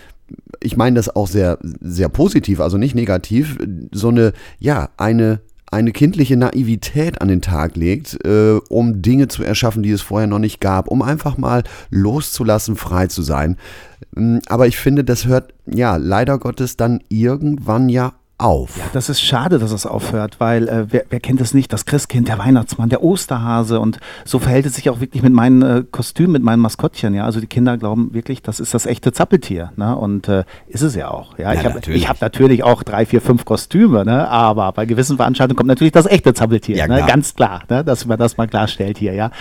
ich 0.61 0.77
meine 0.77 0.95
das 0.95 1.15
auch 1.15 1.27
sehr, 1.27 1.57
sehr 1.81 2.09
positiv, 2.09 2.59
also 2.59 2.77
nicht 2.77 2.93
negativ, 2.93 3.57
so 3.91 4.09
eine, 4.09 4.33
ja, 4.59 4.89
eine 4.97 5.41
eine 5.71 5.91
kindliche 5.91 6.37
Naivität 6.37 7.21
an 7.21 7.27
den 7.27 7.41
Tag 7.41 7.75
legt, 7.75 8.25
äh, 8.25 8.59
um 8.69 9.01
Dinge 9.01 9.27
zu 9.27 9.43
erschaffen, 9.43 9.83
die 9.83 9.91
es 9.91 10.01
vorher 10.01 10.27
noch 10.27 10.39
nicht 10.39 10.59
gab, 10.59 10.87
um 10.87 11.01
einfach 11.01 11.37
mal 11.37 11.63
loszulassen, 11.89 12.75
frei 12.75 13.07
zu 13.07 13.21
sein. 13.21 13.57
Ähm, 14.15 14.39
aber 14.47 14.67
ich 14.67 14.77
finde, 14.77 15.03
das 15.03 15.25
hört 15.25 15.53
ja 15.65 15.95
leider 15.97 16.39
Gottes 16.39 16.77
dann 16.77 17.01
irgendwann 17.09 17.89
ja 17.89 18.13
auf. 18.39 18.77
Ja, 18.77 18.85
das 18.93 19.09
ist 19.09 19.21
schade, 19.21 19.59
dass 19.59 19.71
es 19.71 19.85
aufhört, 19.85 20.39
weil 20.39 20.67
äh, 20.67 20.85
wer, 20.89 21.03
wer, 21.09 21.19
kennt 21.19 21.41
es 21.41 21.53
nicht? 21.53 21.71
Das 21.73 21.85
Christkind, 21.85 22.27
der 22.27 22.39
Weihnachtsmann, 22.39 22.89
der 22.89 23.03
Osterhase 23.03 23.79
und 23.79 23.99
so 24.23 24.39
verhält 24.39 24.65
es 24.65 24.75
sich 24.75 24.89
auch 24.89 25.01
wirklich 25.01 25.21
mit 25.21 25.33
meinen 25.33 25.61
äh, 25.61 25.83
Kostümen, 25.89 26.31
mit 26.31 26.43
meinen 26.43 26.61
Maskottchen. 26.61 27.13
Ja, 27.13 27.25
also 27.25 27.41
die 27.41 27.47
Kinder 27.47 27.77
glauben 27.77 28.13
wirklich, 28.13 28.41
das 28.41 28.59
ist 28.59 28.73
das 28.73 28.85
echte 28.85 29.11
Zappeltier. 29.11 29.71
Ne? 29.75 29.95
Und 29.95 30.27
äh, 30.29 30.45
ist 30.67 30.81
es 30.81 30.95
ja 30.95 31.11
auch. 31.11 31.37
Ja, 31.37 31.53
ja 31.53 31.59
ich 31.59 31.65
habe 31.65 31.79
hab 31.79 32.21
natürlich 32.21 32.63
auch 32.63 32.83
drei, 32.83 33.05
vier, 33.05 33.21
fünf 33.21 33.43
Kostüme, 33.45 34.05
ne? 34.05 34.29
aber 34.29 34.71
bei 34.71 34.85
gewissen 34.85 35.17
Veranstaltungen 35.17 35.57
kommt 35.57 35.67
natürlich 35.67 35.93
das 35.93 36.05
echte 36.05 36.33
Zappeltier. 36.33 36.77
Ja, 36.77 36.87
ne? 36.87 37.03
Ganz 37.05 37.35
klar, 37.35 37.63
ne? 37.69 37.83
dass 37.83 38.05
man 38.05 38.17
das 38.17 38.37
mal 38.37 38.47
klarstellt 38.47 38.97
hier. 38.97 39.13
Ja. 39.13 39.31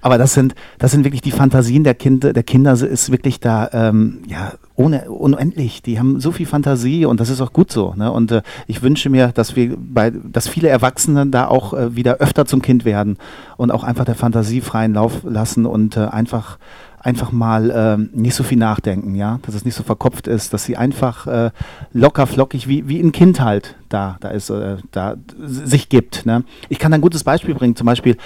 Aber 0.00 0.18
das 0.18 0.34
sind, 0.34 0.54
das 0.78 0.90
sind 0.92 1.04
wirklich 1.04 1.22
die 1.22 1.30
Fantasien 1.30 1.84
der 1.84 1.94
Kinder, 1.94 2.32
der 2.32 2.42
Kinder 2.42 2.72
ist 2.72 3.10
wirklich 3.10 3.40
da, 3.40 3.68
ähm, 3.72 4.20
ja, 4.26 4.52
ohne, 4.76 5.10
unendlich. 5.10 5.82
Die 5.82 5.98
haben 5.98 6.20
so 6.20 6.30
viel 6.30 6.46
Fantasie 6.46 7.04
und 7.04 7.18
das 7.20 7.30
ist 7.30 7.40
auch 7.40 7.52
gut 7.52 7.72
so. 7.72 7.94
Ne? 7.96 8.12
Und 8.12 8.30
äh, 8.30 8.42
ich 8.66 8.82
wünsche 8.82 9.10
mir, 9.10 9.28
dass 9.28 9.56
wir 9.56 9.76
bei, 9.76 10.10
dass 10.10 10.48
viele 10.48 10.68
Erwachsene 10.68 11.26
da 11.26 11.48
auch 11.48 11.74
äh, 11.74 11.96
wieder 11.96 12.18
öfter 12.18 12.46
zum 12.46 12.62
Kind 12.62 12.84
werden 12.84 13.18
und 13.56 13.72
auch 13.72 13.82
einfach 13.82 14.04
der 14.04 14.14
Fantasie 14.14 14.60
freien 14.60 14.94
Lauf 14.94 15.22
lassen 15.24 15.66
und 15.66 15.96
äh, 15.96 16.06
einfach 16.06 16.58
einfach 17.00 17.30
mal 17.30 17.70
äh, 17.70 17.96
nicht 18.16 18.34
so 18.34 18.42
viel 18.42 18.58
nachdenken, 18.58 19.14
ja, 19.14 19.38
dass 19.42 19.54
es 19.54 19.64
nicht 19.64 19.74
so 19.74 19.82
verkopft 19.82 20.26
ist, 20.26 20.52
dass 20.52 20.64
sie 20.64 20.76
einfach 20.76 21.26
äh, 21.26 21.50
locker 21.92 22.26
flockig 22.26 22.68
wie, 22.68 22.88
wie 22.88 23.00
ein 23.00 23.12
Kind 23.12 23.40
halt 23.40 23.76
da 23.88 24.16
da 24.20 24.30
ist, 24.30 24.50
äh, 24.50 24.76
da 24.90 25.14
sich 25.38 25.88
gibt. 25.88 26.26
Ne? 26.26 26.44
Ich 26.68 26.78
kann 26.78 26.92
ein 26.92 27.00
gutes 27.00 27.24
Beispiel 27.24 27.54
bringen, 27.54 27.76
zum 27.76 27.86
Beispiel 27.86 28.16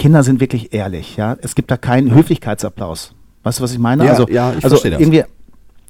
Kinder 0.00 0.22
sind 0.22 0.40
wirklich 0.40 0.72
ehrlich, 0.72 1.18
ja. 1.18 1.36
Es 1.42 1.54
gibt 1.54 1.70
da 1.70 1.76
keinen 1.76 2.14
Höflichkeitsapplaus. 2.14 3.14
Weißt 3.42 3.58
du, 3.58 3.62
was 3.62 3.72
ich 3.72 3.78
meine? 3.78 4.06
Ja, 4.06 4.12
also, 4.12 4.26
ja, 4.28 4.48
ich 4.50 4.64
also 4.64 4.70
verstehe 4.70 4.92
das. 4.92 5.00
irgendwie, 5.00 5.24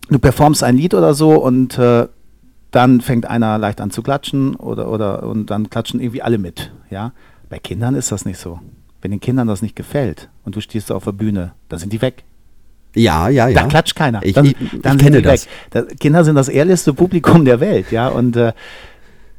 du 0.09 0.19
performst 0.19 0.65
ein 0.65 0.77
Lied 0.77 0.95
oder 0.95 1.15
so 1.15 1.41
und 1.41 1.79
äh, 1.79 2.09
dann 2.73 3.01
fängt 3.03 3.27
einer 3.27 3.57
leicht 3.57 3.81
an 3.81 3.93
zu 3.93 4.03
klatschen 4.03 4.57
oder, 4.57 4.91
oder 4.91 5.23
und 5.23 5.51
dann 5.51 5.71
klatschen 5.71 6.01
irgendwie 6.01 6.23
alle 6.23 6.39
mit, 6.39 6.73
ja. 6.91 7.13
Bei 7.49 7.61
Kindern 7.61 7.95
ist 7.95 8.11
das 8.11 8.25
nicht 8.25 8.39
so. 8.39 8.59
Wenn 9.01 9.13
den 9.13 9.21
Kindern 9.21 9.47
das 9.47 9.63
nicht 9.63 9.77
gefällt 9.77 10.29
und 10.45 10.57
du 10.57 10.61
stehst 10.61 10.91
auf 10.91 11.05
der 11.05 11.13
Bühne, 11.13 11.53
dann 11.69 11.79
sind 11.79 11.93
die 11.93 12.03
weg. 12.03 12.25
Ja, 12.97 13.29
ja, 13.29 13.47
ja. 13.47 13.63
Da 13.63 13.69
klatscht 13.69 13.95
keiner. 13.95 14.25
Ich, 14.25 14.35
dann, 14.35 14.47
ich, 14.47 14.57
ich 14.61 14.83
dann 14.83 14.99
kenne 14.99 15.23
das. 15.23 15.47
Weg. 15.73 16.01
Kinder 16.01 16.25
sind 16.25 16.35
das 16.35 16.49
ehrlichste 16.49 16.95
Publikum 16.95 17.45
der 17.45 17.61
Welt, 17.61 17.93
ja. 17.93 18.09
Und 18.09 18.37
äh, 18.37 18.53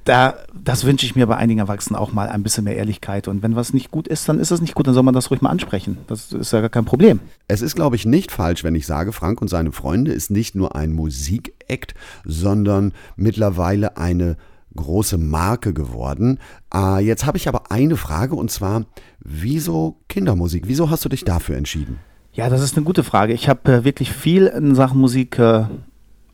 da, 0.04 0.36
das 0.54 0.84
wünsche 0.86 1.06
ich 1.06 1.16
mir 1.16 1.28
bei 1.28 1.38
einigen 1.38 1.60
Erwachsenen 1.60 2.00
auch 2.00 2.12
mal 2.12 2.28
ein 2.28 2.44
bisschen 2.44 2.64
mehr 2.64 2.76
Ehrlichkeit. 2.76 3.28
Und 3.28 3.44
wenn 3.44 3.56
was 3.56 3.74
nicht 3.74 3.92
gut 3.92 4.08
ist, 4.08 4.28
dann 4.28 4.40
ist 4.40 4.52
es 4.52 4.62
nicht 4.62 4.74
gut, 4.74 4.88
dann 4.88 4.94
soll 4.94 5.04
man 5.04 5.14
das 5.14 5.30
ruhig 5.30 5.42
mal 5.42 5.50
ansprechen. 5.50 5.98
Das 6.08 6.32
ist 6.32 6.52
ja 6.52 6.62
gar 6.62 6.70
kein 6.70 6.86
Problem. 6.86 7.20
Es 7.48 7.62
ist, 7.62 7.76
glaube 7.76 7.96
ich, 7.96 8.06
nicht 8.06 8.32
falsch, 8.32 8.64
wenn 8.64 8.76
ich 8.76 8.86
sage, 8.86 9.12
Frank 9.12 9.42
und 9.42 9.48
seine 9.48 9.72
Freunde 9.72 10.12
ist 10.12 10.32
nicht 10.32 10.56
nur 10.56 10.76
ein 10.76 10.94
Musikakt, 10.94 11.94
sondern 12.26 12.94
mittlerweile 13.16 13.98
eine 13.98 14.38
große 14.76 15.18
Marke 15.18 15.74
geworden. 15.74 16.40
Äh, 16.74 17.04
jetzt 17.04 17.26
habe 17.26 17.38
ich 17.38 17.48
aber 17.48 17.72
eine 17.72 17.98
Frage 17.98 18.36
und 18.36 18.50
zwar, 18.50 18.86
wieso 19.20 19.98
Kindermusik? 20.08 20.64
Wieso 20.68 20.90
hast 20.90 21.06
du 21.06 21.10
dich 21.10 21.26
dafür 21.26 21.58
entschieden? 21.58 22.00
Ja, 22.34 22.50
das 22.50 22.62
ist 22.62 22.78
eine 22.78 22.86
gute 22.86 23.04
Frage. 23.04 23.34
Ich 23.34 23.50
habe 23.50 23.72
äh, 23.72 23.84
wirklich 23.84 24.14
viel 24.14 24.48
in 24.48 24.74
Sachen 24.74 25.00
Musik 25.00 25.38
äh, 25.38 25.66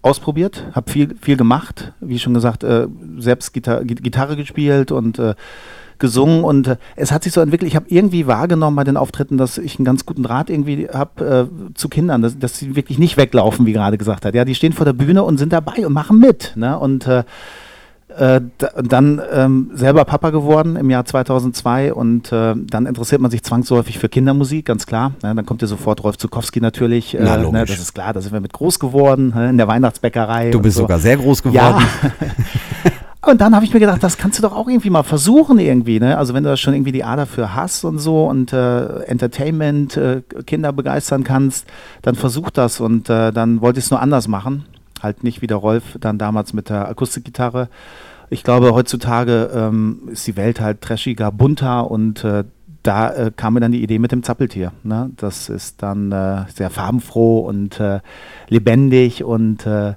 ausprobiert, 0.07 0.65
habe 0.73 0.89
viel, 0.91 1.15
viel 1.21 1.37
gemacht, 1.37 1.93
wie 1.99 2.19
schon 2.19 2.33
gesagt, 2.33 2.63
äh, 2.63 2.87
selbst 3.17 3.53
Gitar 3.53 3.83
Gitarre 3.83 4.35
gespielt 4.35 4.91
und 4.91 5.19
äh, 5.19 5.35
gesungen 5.99 6.43
und 6.43 6.67
äh, 6.67 6.77
es 6.95 7.11
hat 7.11 7.23
sich 7.23 7.33
so 7.33 7.41
entwickelt. 7.41 7.69
Ich 7.69 7.75
habe 7.75 7.87
irgendwie 7.89 8.27
wahrgenommen 8.27 8.75
bei 8.75 8.83
den 8.83 8.97
Auftritten, 8.97 9.37
dass 9.37 9.57
ich 9.57 9.77
einen 9.77 9.85
ganz 9.85 10.05
guten 10.05 10.23
Draht 10.23 10.49
irgendwie 10.49 10.87
habe 10.91 11.49
äh, 11.49 11.73
zu 11.75 11.89
Kindern, 11.89 12.21
dass, 12.21 12.37
dass, 12.39 12.57
sie 12.57 12.75
wirklich 12.75 12.99
nicht 12.99 13.17
weglaufen, 13.17 13.65
wie 13.65 13.73
gerade 13.73 13.97
gesagt 13.97 14.25
hat. 14.25 14.35
Ja, 14.35 14.45
die 14.45 14.55
stehen 14.55 14.73
vor 14.73 14.85
der 14.85 14.93
Bühne 14.93 15.23
und 15.23 15.37
sind 15.37 15.53
dabei 15.53 15.85
und 15.85 15.93
machen 15.93 16.19
mit. 16.19 16.53
Ne? 16.55 16.77
Und 16.77 17.07
äh, 17.07 17.23
äh, 18.17 18.41
dann 18.83 19.21
ähm, 19.31 19.71
selber 19.73 20.05
Papa 20.05 20.31
geworden 20.31 20.75
im 20.75 20.89
Jahr 20.89 21.05
2002 21.05 21.93
und 21.93 22.31
äh, 22.31 22.55
dann 22.55 22.85
interessiert 22.85 23.21
man 23.21 23.31
sich 23.31 23.43
zwangsläufig 23.43 23.99
für 23.99 24.09
Kindermusik, 24.09 24.65
ganz 24.65 24.85
klar. 24.85 25.13
Ja, 25.23 25.33
dann 25.33 25.45
kommt 25.45 25.61
ja 25.61 25.67
sofort 25.67 26.03
Rolf 26.03 26.17
Zukowski 26.17 26.59
natürlich. 26.59 27.13
Äh, 27.13 27.19
Na, 27.21 27.37
ne, 27.37 27.65
das 27.65 27.79
ist 27.79 27.93
klar, 27.93 28.13
da 28.13 28.21
sind 28.21 28.33
wir 28.33 28.39
mit 28.39 28.53
groß 28.53 28.79
geworden, 28.79 29.33
ne, 29.35 29.49
in 29.49 29.57
der 29.57 29.67
Weihnachtsbäckerei. 29.67 30.51
Du 30.51 30.61
bist 30.61 30.77
so. 30.77 30.83
sogar 30.83 30.99
sehr 30.99 31.17
groß 31.17 31.43
geworden. 31.43 31.83
Ja. 32.03 32.11
Und 33.27 33.41
dann 33.41 33.53
habe 33.53 33.65
ich 33.65 33.73
mir 33.73 33.81
gedacht, 33.81 34.01
das 34.03 34.17
kannst 34.17 34.39
du 34.39 34.43
doch 34.43 34.55
auch 34.55 34.69
irgendwie 34.69 34.89
mal 34.89 35.03
versuchen 35.03 35.59
irgendwie, 35.59 35.99
ne? 35.99 36.17
Also 36.17 36.33
wenn 36.33 36.43
du 36.43 36.49
da 36.49 36.55
schon 36.55 36.73
irgendwie 36.73 36.93
die 36.93 37.03
Ader 37.03 37.25
für 37.25 37.53
hast 37.53 37.83
und 37.83 37.99
so 37.99 38.25
und 38.25 38.53
äh, 38.53 39.01
Entertainment, 39.03 39.97
äh, 39.97 40.21
Kinder 40.45 40.71
begeistern 40.71 41.25
kannst, 41.25 41.67
dann 42.03 42.15
versuch 42.15 42.51
das 42.51 42.79
und 42.79 43.09
äh, 43.09 43.33
dann 43.33 43.59
wollte 43.59 43.79
ich 43.79 43.85
es 43.85 43.91
nur 43.91 44.01
anders 44.01 44.29
machen. 44.29 44.65
Halt 45.01 45.23
nicht 45.23 45.41
wie 45.41 45.47
der 45.47 45.57
Rolf 45.57 45.97
dann 45.99 46.17
damals 46.17 46.53
mit 46.53 46.69
der 46.69 46.87
Akustikgitarre. 46.87 47.67
Ich 48.29 48.43
glaube, 48.43 48.73
heutzutage 48.73 49.49
ähm, 49.53 50.09
ist 50.11 50.27
die 50.27 50.35
Welt 50.35 50.59
halt 50.59 50.81
trashiger, 50.81 51.31
bunter 51.31 51.89
und 51.89 52.23
äh, 52.23 52.43
da 52.83 53.13
äh, 53.13 53.31
kam 53.35 53.53
mir 53.53 53.59
dann 53.61 53.71
die 53.71 53.83
Idee 53.83 53.99
mit 53.99 54.11
dem 54.11 54.23
Zappeltier. 54.23 54.71
Ne? 54.83 55.11
Das 55.17 55.49
ist 55.49 55.81
dann 55.81 56.11
äh, 56.11 56.45
sehr 56.53 56.69
farbenfroh 56.69 57.39
und 57.39 57.79
äh, 57.79 57.99
lebendig 58.49 59.23
und 59.23 59.65
äh, 59.65 59.95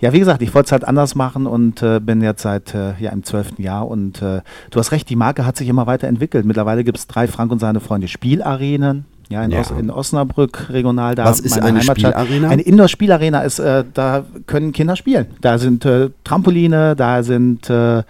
ja, 0.00 0.12
wie 0.12 0.18
gesagt, 0.18 0.42
ich 0.42 0.52
wollte 0.52 0.66
es 0.66 0.72
halt 0.72 0.84
anders 0.84 1.14
machen 1.14 1.46
und 1.46 1.80
äh, 1.82 2.00
bin 2.00 2.22
jetzt 2.22 2.42
seit 2.42 2.74
ja, 2.74 3.10
im 3.10 3.22
zwölften 3.22 3.62
Jahr 3.62 3.86
und 3.86 4.20
du 4.20 4.42
hast 4.74 4.90
recht, 4.90 5.08
die 5.08 5.14
Marke 5.14 5.46
hat 5.46 5.56
sich 5.56 5.68
immer 5.68 5.86
weiterentwickelt. 5.86 6.44
Mittlerweile 6.44 6.82
gibt 6.82 6.98
es 6.98 7.06
drei 7.06 7.28
Frank 7.28 7.52
und 7.52 7.60
seine 7.60 7.78
Freunde 7.78 8.08
Spielarenen. 8.08 9.04
Ja, 9.28 9.44
in, 9.44 9.50
ja. 9.50 9.60
Os 9.60 9.70
in 9.70 9.90
Osnabrück 9.90 10.68
regional 10.70 11.14
da. 11.14 11.24
Was 11.24 11.40
ist 11.40 11.60
eine. 11.60 11.82
Spielarena? 11.82 12.48
Eine 12.48 12.62
Indoor-Spielarena 12.62 13.42
ist, 13.42 13.58
äh, 13.58 13.84
da 13.92 14.24
können 14.46 14.72
Kinder 14.72 14.96
spielen. 14.96 15.26
Da 15.40 15.58
sind 15.58 15.84
äh, 15.84 16.10
Trampoline, 16.24 16.96
da 16.96 17.22
sind 17.22 17.68
äh, 17.70 18.02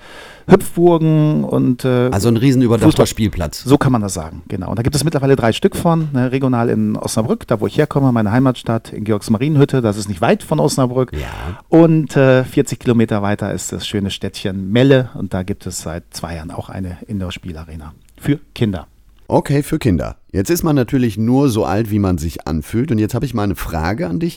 Hüpfburgen 0.47 1.45
und 1.45 1.85
äh, 1.85 2.09
also 2.11 2.29
ein 2.29 2.37
riesenüberdachter 2.37 3.07
Spielplatz. 3.07 3.63
So 3.63 3.79
kann 3.79 3.93
man 3.93 4.03
das 4.03 4.15
sagen, 4.15 4.43
genau. 4.49 4.71
Und 4.71 4.79
da 4.79 4.83
gibt 4.83 4.97
es 4.97 5.05
mittlerweile 5.05 5.37
drei 5.37 5.53
Stück 5.53 5.77
von, 5.77 6.09
ne, 6.13 6.33
regional 6.33 6.69
in 6.69 6.97
Osnabrück, 6.97 7.47
da 7.47 7.61
wo 7.61 7.67
ich 7.67 7.79
herkomme, 7.79 8.13
meine 8.13 8.33
Heimatstadt 8.33 8.93
in 8.93 9.05
Georgsmarienhütte, 9.05 9.81
das 9.81 9.97
ist 9.97 10.09
nicht 10.09 10.21
weit 10.21 10.43
von 10.43 10.61
Osnabrück. 10.61 11.13
Ja. 11.13 11.61
Und 11.69 12.17
äh, 12.17 12.45
40 12.45 12.79
Kilometer 12.79 13.23
weiter 13.23 13.53
ist 13.53 13.73
das 13.73 13.87
schöne 13.87 14.11
Städtchen 14.11 14.71
Melle 14.73 15.11
und 15.15 15.35
da 15.35 15.43
gibt 15.43 15.67
es 15.67 15.83
seit 15.83 16.05
zwei 16.11 16.37
Jahren 16.37 16.51
auch 16.51 16.69
eine 16.69 16.99
Indoor-Spielarena 17.07 17.95
für 18.19 18.39
Kinder. 18.55 18.87
Okay, 19.33 19.63
für 19.63 19.79
Kinder. 19.79 20.17
Jetzt 20.31 20.51
ist 20.51 20.63
man 20.63 20.77
natürlich 20.77 21.17
nur 21.17 21.49
so 21.49 21.65
alt, 21.65 21.91
wie 21.91 21.99
man 21.99 22.19
sich 22.19 22.47
anfühlt. 22.47 22.91
Und 22.91 22.99
jetzt 22.99 23.15
habe 23.15 23.25
ich 23.25 23.33
mal 23.33 23.45
eine 23.45 23.57
Frage 23.57 24.07
an 24.07 24.21
dich. 24.21 24.37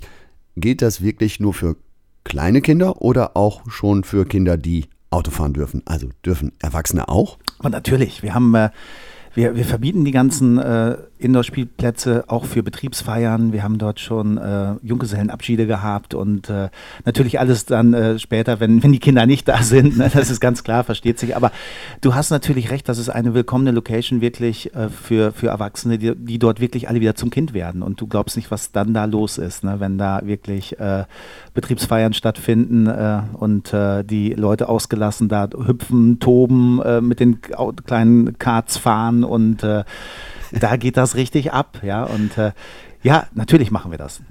Gilt 0.55 0.81
das 0.81 1.01
wirklich 1.01 1.41
nur 1.41 1.53
für 1.53 1.75
kleine 2.23 2.61
Kinder 2.61 3.01
oder 3.01 3.35
auch 3.35 3.69
schon 3.69 4.05
für 4.05 4.23
Kinder, 4.25 4.55
die 4.55 4.85
Auto 5.09 5.31
fahren 5.31 5.51
dürfen? 5.51 5.81
Also 5.83 6.07
dürfen 6.25 6.53
Erwachsene 6.59 7.09
auch? 7.09 7.37
Und 7.59 7.71
natürlich. 7.71 8.23
Wir 8.23 8.33
haben 8.33 8.55
äh, 8.55 8.69
wir, 9.35 9.55
wir 9.55 9.65
verbieten 9.65 10.05
die 10.05 10.11
ganzen 10.11 10.57
äh, 10.57 10.95
Indoor-Spielplätze 11.19 12.23
auch 12.27 12.45
für 12.45 12.63
Betriebsfeiern. 12.63 13.51
Wir 13.51 13.63
haben 13.63 13.77
dort 13.77 13.99
schon 13.99 14.37
äh, 14.37 14.75
Junggesellenabschiede 14.81 15.67
gehabt 15.67 16.13
und 16.13 16.49
äh, 16.49 16.69
natürlich 17.03 17.39
alles 17.39 17.65
dann 17.65 17.93
äh, 17.93 18.17
später, 18.17 18.61
wenn, 18.61 18.81
wenn 18.81 18.93
die 18.93 18.99
Kinder 18.99 19.25
nicht 19.25 19.47
da 19.47 19.61
sind. 19.61 19.97
Ne, 19.97 20.09
das 20.13 20.29
ist 20.29 20.39
ganz 20.39 20.63
klar, 20.63 20.85
versteht 20.85 21.19
sich. 21.19 21.35
Aber 21.35 21.51
du 21.99 22.15
hast 22.15 22.29
natürlich 22.29 22.71
recht, 22.71 22.87
das 22.87 22.97
ist 22.97 23.09
eine 23.09 23.33
willkommene 23.33 23.71
Location 23.71 24.21
wirklich 24.21 24.73
äh, 24.73 24.89
für, 24.89 25.33
für 25.33 25.47
Erwachsene, 25.47 25.97
die, 25.97 26.15
die 26.15 26.39
dort 26.39 26.61
wirklich 26.61 26.87
alle 26.87 27.01
wieder 27.01 27.15
zum 27.15 27.29
Kind 27.29 27.53
werden. 27.53 27.81
Und 27.81 27.99
du 27.99 28.07
glaubst 28.07 28.37
nicht, 28.37 28.51
was 28.51 28.71
dann 28.71 28.93
da 28.93 29.03
los 29.03 29.37
ist, 29.37 29.65
ne, 29.65 29.81
wenn 29.81 29.97
da 29.97 30.21
wirklich 30.23 30.79
äh, 30.79 31.03
Betriebsfeiern 31.53 32.13
stattfinden 32.13 32.87
äh, 32.87 33.21
und 33.33 33.73
die 33.75 34.33
Leute 34.33 34.69
ausgelassen 34.69 35.27
da 35.27 35.49
hüpfen, 35.49 36.19
toben, 36.19 36.81
mit 37.05 37.19
den 37.19 37.39
kleinen 37.41 38.37
Karts 38.37 38.77
fahren 38.77 39.25
und 39.27 39.63
äh, 39.63 39.84
da 40.51 40.75
geht 40.77 40.98
das 40.98 41.15
richtig 41.15 41.53
ab, 41.53 41.79
ja. 41.84 42.03
Und 42.03 42.38
äh, 42.38 42.51
ja, 43.03 43.27
natürlich 43.34 43.72
machen 43.72 43.91
wir 43.91 43.98
das. 43.98 44.22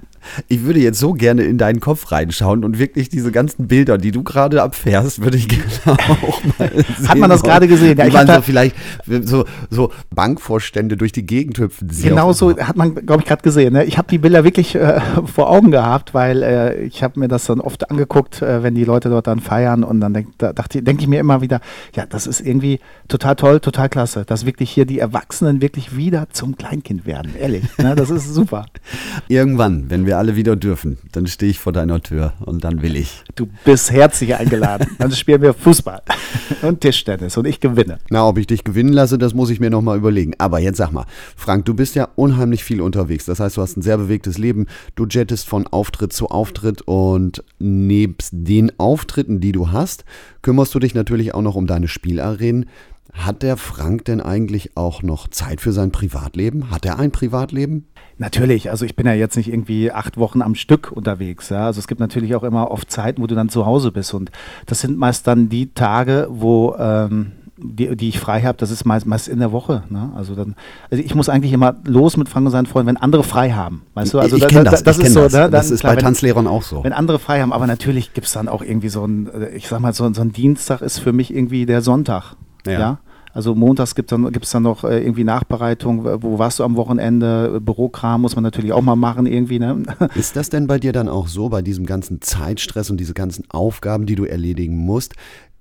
Ich 0.47 0.63
würde 0.63 0.79
jetzt 0.79 0.99
so 0.99 1.13
gerne 1.13 1.43
in 1.43 1.57
deinen 1.57 1.79
Kopf 1.79 2.11
reinschauen 2.11 2.63
und 2.63 2.79
wirklich 2.79 3.09
diese 3.09 3.31
ganzen 3.31 3.67
Bilder, 3.67 3.97
die 3.97 4.11
du 4.11 4.23
gerade 4.23 4.61
abfährst, 4.61 5.21
würde 5.21 5.37
ich 5.37 5.47
gerne 5.47 5.65
auch 5.85 6.41
mal 6.59 6.71
sehen. 6.97 7.09
Hat 7.09 7.17
man 7.17 7.29
das 7.29 7.43
gerade 7.43 7.67
gesehen? 7.67 7.97
Ja, 7.97 8.07
ich 8.07 8.13
man 8.13 8.27
so 8.27 8.41
vielleicht 8.41 8.75
so, 9.23 9.45
so 9.69 9.91
Bankvorstände 10.13 10.97
durch 10.97 11.11
die 11.11 11.25
Gegend 11.25 11.57
hüpfen. 11.59 11.89
Genau 12.01 12.33
so 12.33 12.55
hat 12.57 12.75
man, 12.75 12.95
glaube 12.95 13.21
ich, 13.21 13.27
gerade 13.27 13.41
gesehen. 13.41 13.73
Ne? 13.73 13.85
Ich 13.85 13.97
habe 13.97 14.07
die 14.09 14.17
Bilder 14.17 14.43
wirklich 14.43 14.75
äh, 14.75 14.99
vor 15.25 15.49
Augen 15.49 15.71
gehabt, 15.71 16.13
weil 16.13 16.43
äh, 16.43 16.83
ich 16.83 17.03
habe 17.03 17.19
mir 17.19 17.27
das 17.27 17.45
dann 17.45 17.59
oft 17.59 17.89
angeguckt, 17.89 18.41
äh, 18.41 18.63
wenn 18.63 18.75
die 18.75 18.83
Leute 18.83 19.09
dort 19.09 19.27
dann 19.27 19.39
feiern 19.39 19.83
und 19.83 19.99
dann 19.99 20.13
denk, 20.13 20.37
da 20.37 20.53
denke 20.53 21.01
ich 21.01 21.07
mir 21.07 21.19
immer 21.19 21.41
wieder, 21.41 21.61
ja, 21.95 22.05
das 22.05 22.27
ist 22.27 22.41
irgendwie 22.41 22.79
total 23.07 23.35
toll, 23.35 23.59
total 23.59 23.89
klasse, 23.89 24.25
dass 24.25 24.45
wirklich 24.45 24.69
hier 24.71 24.85
die 24.85 24.99
Erwachsenen 24.99 25.61
wirklich 25.61 25.95
wieder 25.95 26.27
zum 26.31 26.57
Kleinkind 26.57 27.05
werden. 27.05 27.33
Ehrlich, 27.39 27.63
ne? 27.77 27.95
das 27.95 28.09
ist 28.09 28.33
super. 28.33 28.65
Irgendwann, 29.27 29.89
wenn 29.89 30.05
wir 30.05 30.14
wir 30.15 30.19
alle 30.19 30.35
wieder 30.35 30.55
dürfen, 30.55 30.97
dann 31.11 31.27
stehe 31.27 31.51
ich 31.51 31.59
vor 31.59 31.73
deiner 31.73 32.01
Tür 32.01 32.33
und 32.39 32.63
dann 32.63 32.81
will 32.81 32.95
ich. 32.95 33.23
Du 33.35 33.47
bist 33.65 33.91
herzlich 33.91 34.35
eingeladen. 34.35 34.87
Dann 34.97 35.11
spielen 35.11 35.41
wir 35.41 35.53
Fußball 35.53 36.01
und 36.61 36.81
Tischtennis 36.81 37.37
und 37.37 37.45
ich 37.45 37.59
gewinne. 37.59 37.99
Na, 38.09 38.27
ob 38.27 38.37
ich 38.37 38.47
dich 38.47 38.63
gewinnen 38.63 38.93
lasse, 38.93 39.17
das 39.17 39.33
muss 39.33 39.49
ich 39.49 39.59
mir 39.59 39.69
nochmal 39.69 39.97
überlegen. 39.97 40.33
Aber 40.37 40.59
jetzt 40.59 40.77
sag 40.77 40.91
mal, 40.91 41.05
Frank, 41.35 41.65
du 41.65 41.73
bist 41.73 41.95
ja 41.95 42.07
unheimlich 42.15 42.63
viel 42.63 42.81
unterwegs. 42.81 43.25
Das 43.25 43.39
heißt, 43.39 43.57
du 43.57 43.61
hast 43.61 43.77
ein 43.77 43.81
sehr 43.81 43.97
bewegtes 43.97 44.37
Leben. 44.37 44.67
Du 44.95 45.05
jettest 45.05 45.47
von 45.47 45.67
Auftritt 45.67 46.13
zu 46.13 46.29
Auftritt 46.29 46.81
und 46.83 47.43
nebst 47.59 48.29
den 48.31 48.71
Auftritten, 48.79 49.41
die 49.41 49.51
du 49.51 49.71
hast, 49.71 50.05
kümmerst 50.41 50.73
du 50.73 50.79
dich 50.79 50.95
natürlich 50.95 51.33
auch 51.33 51.41
noch 51.41 51.55
um 51.55 51.67
deine 51.67 51.87
Spielarenen. 51.87 52.67
Hat 53.15 53.43
der 53.43 53.55
Frank 53.55 54.05
denn 54.05 54.19
eigentlich 54.19 54.75
auch 54.75 55.01
noch 55.01 55.29
Zeit 55.29 55.61
für 55.61 55.71
sein 55.71 55.91
Privatleben? 55.91 56.69
Hat 56.69 56.85
er 56.85 56.99
ein 56.99 57.11
Privatleben? 57.11 57.87
Natürlich, 58.17 58.69
also 58.69 58.85
ich 58.85 58.95
bin 58.95 59.05
ja 59.05 59.13
jetzt 59.13 59.37
nicht 59.37 59.51
irgendwie 59.51 59.91
acht 59.91 60.17
Wochen 60.17 60.41
am 60.41 60.53
Stück 60.53 60.91
unterwegs. 60.91 61.49
Ja? 61.49 61.65
Also 61.65 61.79
es 61.79 61.87
gibt 61.87 62.01
natürlich 62.01 62.35
auch 62.35 62.43
immer 62.43 62.71
oft 62.71 62.91
Zeiten, 62.91 63.21
wo 63.21 63.27
du 63.27 63.35
dann 63.35 63.49
zu 63.49 63.65
Hause 63.65 63.91
bist. 63.91 64.13
Und 64.13 64.31
das 64.65 64.81
sind 64.81 64.97
meist 64.97 65.27
dann 65.27 65.49
die 65.49 65.73
Tage, 65.73 66.27
wo 66.29 66.75
ähm, 66.77 67.31
die, 67.57 67.95
die, 67.95 68.09
ich 68.09 68.19
frei 68.19 68.41
habe, 68.41 68.57
das 68.57 68.69
ist 68.69 68.85
meist, 68.85 69.05
meist 69.05 69.29
in 69.29 69.39
der 69.39 69.53
Woche. 69.53 69.83
Ne? 69.89 70.11
Also 70.15 70.35
dann, 70.35 70.55
also 70.91 71.01
ich 71.03 71.15
muss 71.15 71.29
eigentlich 71.29 71.53
immer 71.53 71.75
los 71.85 72.17
mit 72.17 72.27
Frank 72.27 72.45
und 72.45 72.51
seinen 72.51 72.65
Freunden, 72.65 72.89
wenn 72.89 72.97
andere 72.97 73.23
frei 73.23 73.51
haben. 73.51 73.83
Weißt 73.93 74.13
du? 74.13 74.19
Also 74.19 74.35
ich, 74.35 74.43
ich 74.43 74.49
kenne 74.49 74.65
das, 74.65 74.83
das, 74.83 74.97
ist 74.97 75.13
so. 75.13 75.21
Das, 75.21 75.33
ne? 75.33 75.39
dann, 75.39 75.51
das 75.51 75.71
ist 75.71 75.79
klar, 75.79 75.95
bei 75.95 76.01
Tanzlehrern 76.01 76.47
auch 76.47 76.63
so. 76.63 76.83
Wenn 76.83 76.93
andere 76.93 77.17
frei 77.17 77.41
haben, 77.41 77.53
aber 77.53 77.65
natürlich 77.65 78.13
gibt 78.13 78.27
es 78.27 78.33
dann 78.33 78.49
auch 78.49 78.61
irgendwie 78.61 78.89
so 78.89 79.05
ein, 79.05 79.29
ich 79.55 79.69
sag 79.69 79.79
mal, 79.79 79.93
so, 79.93 80.11
so 80.13 80.21
ein 80.21 80.33
Dienstag 80.33 80.81
ist 80.81 80.99
für 80.99 81.13
mich 81.13 81.33
irgendwie 81.33 81.65
der 81.65 81.81
Sonntag. 81.81 82.35
Ja? 82.65 82.79
ja? 82.79 82.99
Also 83.35 83.53
montags 83.53 83.95
gibt 83.95 84.09
es 84.09 84.17
dann, 84.17 84.31
dann 84.31 84.63
noch 84.63 84.85
äh, 84.85 85.01
irgendwie 85.01 85.25
Nachbereitung, 85.25 86.05
wo 86.23 86.39
warst 86.39 86.59
du 86.59 86.63
am 86.63 86.77
Wochenende, 86.77 87.59
Bürokram 87.59 88.21
muss 88.21 88.35
man 88.35 88.43
natürlich 88.43 88.71
auch 88.71 88.81
mal 88.81 88.95
machen 88.95 89.25
irgendwie. 89.25 89.59
Ne? 89.59 89.83
Ist 90.15 90.37
das 90.37 90.49
denn 90.49 90.67
bei 90.67 90.79
dir 90.79 90.93
dann 90.93 91.09
auch 91.09 91.27
so, 91.27 91.49
bei 91.49 91.61
diesem 91.61 91.85
ganzen 91.85 92.21
Zeitstress 92.21 92.89
und 92.89 92.97
diese 92.97 93.13
ganzen 93.13 93.43
Aufgaben, 93.49 94.05
die 94.05 94.15
du 94.15 94.23
erledigen 94.23 94.77
musst, 94.77 95.15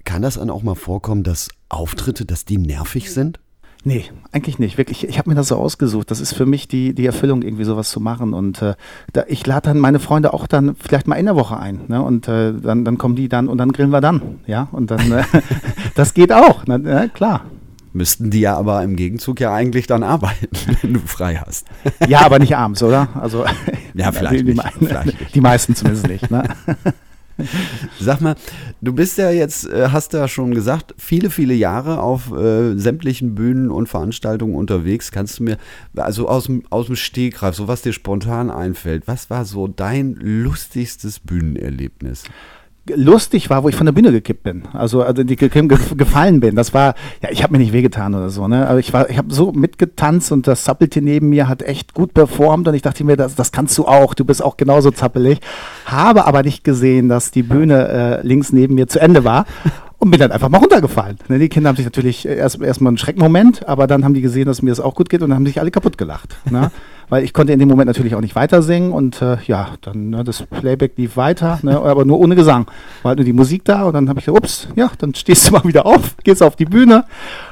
kann 0.05 0.23
das 0.23 0.35
dann 0.35 0.51
auch 0.51 0.63
mal 0.63 0.77
vorkommen, 0.77 1.25
dass 1.25 1.49
Auftritte, 1.69 2.25
dass 2.25 2.45
die 2.45 2.59
nervig 2.59 3.13
sind? 3.13 3.41
Nee, 3.87 4.07
eigentlich 4.33 4.59
nicht. 4.59 4.79
Wirklich, 4.79 5.07
ich 5.07 5.19
habe 5.19 5.29
mir 5.29 5.37
das 5.37 5.49
so 5.49 5.57
ausgesucht. 5.57 6.11
Das 6.11 6.19
ist 6.19 6.33
für 6.33 6.47
mich 6.47 6.69
die, 6.69 6.95
die 6.95 7.05
Erfüllung, 7.05 7.43
irgendwie 7.43 7.65
sowas 7.65 7.91
zu 7.91 8.01
machen. 8.01 8.33
Und 8.33 8.63
äh, 8.63 8.75
da, 9.13 9.25
ich 9.29 9.47
lade 9.47 9.69
dann 9.69 9.79
meine 9.79 10.01
Freunde 10.01 10.33
auch 10.33 10.47
dann 10.47 10.75
vielleicht 10.77 11.07
mal 11.07 11.17
in 11.17 11.27
der 11.27 11.37
Woche 11.37 11.59
ein. 11.59 11.81
Ne? 11.89 12.03
Und 12.03 12.27
äh, 12.27 12.55
dann, 12.55 12.87
dann 12.87 12.97
kommen 12.97 13.15
die 13.15 13.29
dann 13.29 13.47
und 13.47 13.59
dann 13.59 13.73
grillen 13.73 13.91
wir 13.91 14.01
dann. 14.01 14.41
Ja, 14.47 14.69
und 14.73 14.91
dann, 14.91 15.13
äh, 15.13 15.25
das 15.95 16.15
geht 16.15 16.33
auch. 16.33 16.63
Na, 16.67 16.79
na, 16.79 17.09
klar. 17.09 17.43
Müssten 17.93 18.31
die 18.31 18.41
ja 18.41 18.57
aber 18.57 18.83
im 18.83 18.97
Gegenzug 18.97 19.39
ja 19.39 19.55
eigentlich 19.55 19.87
dann 19.87 20.03
arbeiten, 20.03 20.49
wenn 20.83 20.95
du 20.95 21.01
frei 21.01 21.37
hast. 21.37 21.67
Ja, 22.09 22.23
aber 22.23 22.39
nicht 22.39 22.57
abends, 22.57 22.83
oder? 22.83 23.09
Also 23.21 23.45
ja, 23.93 24.13
vielleicht, 24.13 24.41
die, 24.41 24.45
die, 24.45 24.55
nicht, 24.55 24.73
vielleicht 24.79 25.21
nicht. 25.21 25.35
die 25.35 25.41
meisten 25.43 25.75
zumindest 25.77 26.09
nicht. 26.09 26.31
Ne? 26.31 26.45
Sag 28.01 28.21
mal, 28.21 28.37
du 28.81 28.93
bist 28.93 29.19
ja 29.19 29.31
jetzt, 29.31 29.69
äh, 29.69 29.89
hast 29.91 30.13
ja 30.13 30.29
schon 30.29 30.55
gesagt, 30.55 30.95
viele, 30.99 31.31
viele 31.31 31.55
Jahre 31.55 32.01
auf 32.01 32.33
äh, 32.33 32.77
sämtlichen 32.77 33.35
Bühnen 33.35 33.71
und 33.71 33.89
Veranstaltungen 33.89 34.55
unterwegs. 34.55 35.11
Kannst 35.11 35.39
du 35.39 35.45
mir, 35.45 35.59
also 35.97 36.29
aus 36.29 36.49
aus 36.71 36.87
dem 36.87 36.97
Stegreif, 36.97 37.55
so 37.55 37.69
was 37.69 37.83
dir 37.83 37.93
spontan 37.93 38.51
einfällt, 38.51 39.07
was 39.07 39.31
war 39.31 39.45
so 39.45 39.67
dein 39.67 40.15
lustigstes 40.15 41.21
Bühnenerlebnis? 41.21 42.25
Lustig 42.95 43.51
war, 43.51 43.63
wo 43.63 43.69
ich 43.69 43.77
von 43.77 43.87
der 43.87 43.93
Bühne 43.93 44.13
gekippt 44.13 44.43
bin. 44.43 44.65
Also, 44.73 45.03
also 45.03 45.25
die 45.25 45.37
ge 45.37 45.49
gefallen 45.49 46.41
bin. 46.41 46.55
Das 46.57 46.75
war, 46.75 46.95
ja, 47.23 47.31
ich 47.31 47.43
habe 47.43 47.53
mir 47.53 47.59
nicht 47.59 47.73
wehgetan 47.73 48.15
oder 48.15 48.31
so, 48.31 48.47
ne? 48.49 48.69
Aber 48.69 48.79
ich 48.79 48.93
war, 48.93 49.09
ich 49.09 49.17
habe 49.19 49.33
so 49.33 49.53
mitgetanzt 49.53 50.33
und 50.33 50.47
das 50.47 50.65
Zappeltier 50.65 51.03
neben 51.03 51.31
mir 51.31 51.49
hat 51.49 51.63
echt 51.63 51.95
gut 51.95 52.13
performt 52.15 52.69
und 52.69 52.75
ich 52.75 52.83
dachte 52.83 53.05
mir, 53.05 53.17
das, 53.17 53.35
das 53.35 53.53
kannst 53.53 53.77
du 53.79 53.87
auch. 53.87 54.15
Du 54.15 54.25
bist 54.25 54.43
auch 54.43 54.57
genauso 54.57 54.91
zappelig. 54.91 55.41
Habe 55.87 56.27
aber 56.27 56.43
nicht 56.43 56.65
gesehen, 56.65 57.09
dass 57.09 57.31
die 57.31 57.43
Bühne 57.43 57.89
äh, 57.89 58.27
links 58.27 58.53
neben 58.53 58.75
mir 58.75 58.87
zu 58.87 59.01
Ende 59.01 59.25
war 59.25 59.47
und 59.99 60.11
bin 60.11 60.21
dann 60.21 60.33
einfach 60.33 60.51
mal 60.51 60.59
runtergefallen. 60.59 61.19
Ne, 61.29 61.39
die 61.39 61.49
Kinder 61.49 61.69
haben 61.69 61.77
sich 61.77 61.87
natürlich 61.87 62.27
erst 62.27 62.61
erstmal 62.61 62.91
einen 62.91 62.99
Schreckmoment, 62.99 63.67
aber 63.67 63.87
dann 63.87 64.05
haben 64.05 64.15
die 64.15 64.21
gesehen, 64.21 64.47
dass 64.47 64.61
mir 64.61 64.71
das 64.71 64.81
auch 64.81 64.95
gut 64.95 65.09
geht 65.09 65.23
und 65.23 65.31
dann 65.31 65.37
haben 65.37 65.47
sich 65.47 65.61
alle 65.61 65.71
kaputt 65.71 65.97
gelacht. 65.97 66.37
Ne? 66.51 66.71
Weil 67.09 67.25
ich 67.25 67.33
konnte 67.33 67.53
in 67.53 67.59
dem 67.59 67.69
Moment 67.69 67.87
natürlich 67.87 68.15
auch 68.15 68.21
nicht 68.21 68.35
weiter 68.35 68.63
singen 68.63 68.93
und 68.93 69.21
äh, 69.23 69.37
ja, 69.47 69.75
dann 69.81 70.11
ne, 70.11 70.25
das 70.25 70.43
Playback 70.43 70.93
lief 70.97 71.17
weiter, 71.17 71.59
ne, 71.63 71.79
aber 71.81 72.05
nur 72.05 72.19
ohne 72.19 72.35
Gesang. 72.35 72.67
War 73.03 73.11
halt 73.11 73.19
nur 73.19 73.25
die 73.25 73.33
Musik 73.33 73.65
da 73.65 73.85
und 73.85 73.95
dann 73.95 74.09
habe 74.09 74.19
ich 74.19 74.27
gesagt, 74.27 74.45
ups, 74.45 74.69
ja, 74.77 74.91
dann 74.99 75.15
stehst 75.15 75.49
du 75.49 75.53
mal 75.55 75.65
wieder 75.65 75.87
auf, 75.87 76.17
gehst 76.25 76.43
auf 76.43 76.57
die 76.57 76.65
Bühne 76.65 77.05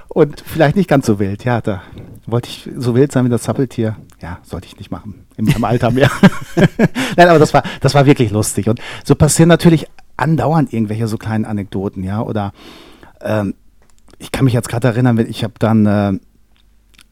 und 0.09 0.43
vielleicht 0.45 0.77
nicht 0.77 0.89
ganz 0.89 1.07
so 1.07 1.19
wild. 1.19 1.45
Ja, 1.45 1.61
da 1.61 1.83
wollte 2.27 2.49
ich 2.49 2.69
so 2.77 2.95
wild 2.95 3.13
sein 3.13 3.25
wie 3.25 3.31
das 3.31 3.43
Zappeltier. 3.43 3.97
Ja, 4.21 4.39
sollte 4.43 4.67
ich 4.67 4.77
nicht 4.77 4.91
machen. 4.91 5.27
Im, 5.37 5.49
im 5.49 5.65
Alter 5.65 5.91
mehr. 5.91 6.11
Nein, 7.17 7.29
aber 7.29 7.39
das 7.39 7.55
war, 7.55 7.63
das 7.81 7.95
war 7.95 8.07
wirklich 8.07 8.31
lustig. 8.31 8.69
Und 8.69 8.81
so 9.05 9.15
passieren 9.15 9.49
natürlich 9.49 9.87
andauernd 10.17 10.73
irgendwelche 10.73 11.09
so 11.09 11.19
kleinen 11.19 11.45
Anekdoten, 11.45 12.05
ja. 12.05 12.21
Oder 12.21 12.53
ähm, 13.21 13.55
ich 14.19 14.31
kann 14.31 14.45
mich 14.45 14.55
jetzt 14.55 14.69
gerade 14.69 14.89
erinnern, 14.89 15.19
ich 15.19 15.43
habe 15.43 15.55
dann 15.59 15.87
äh, 15.87 16.19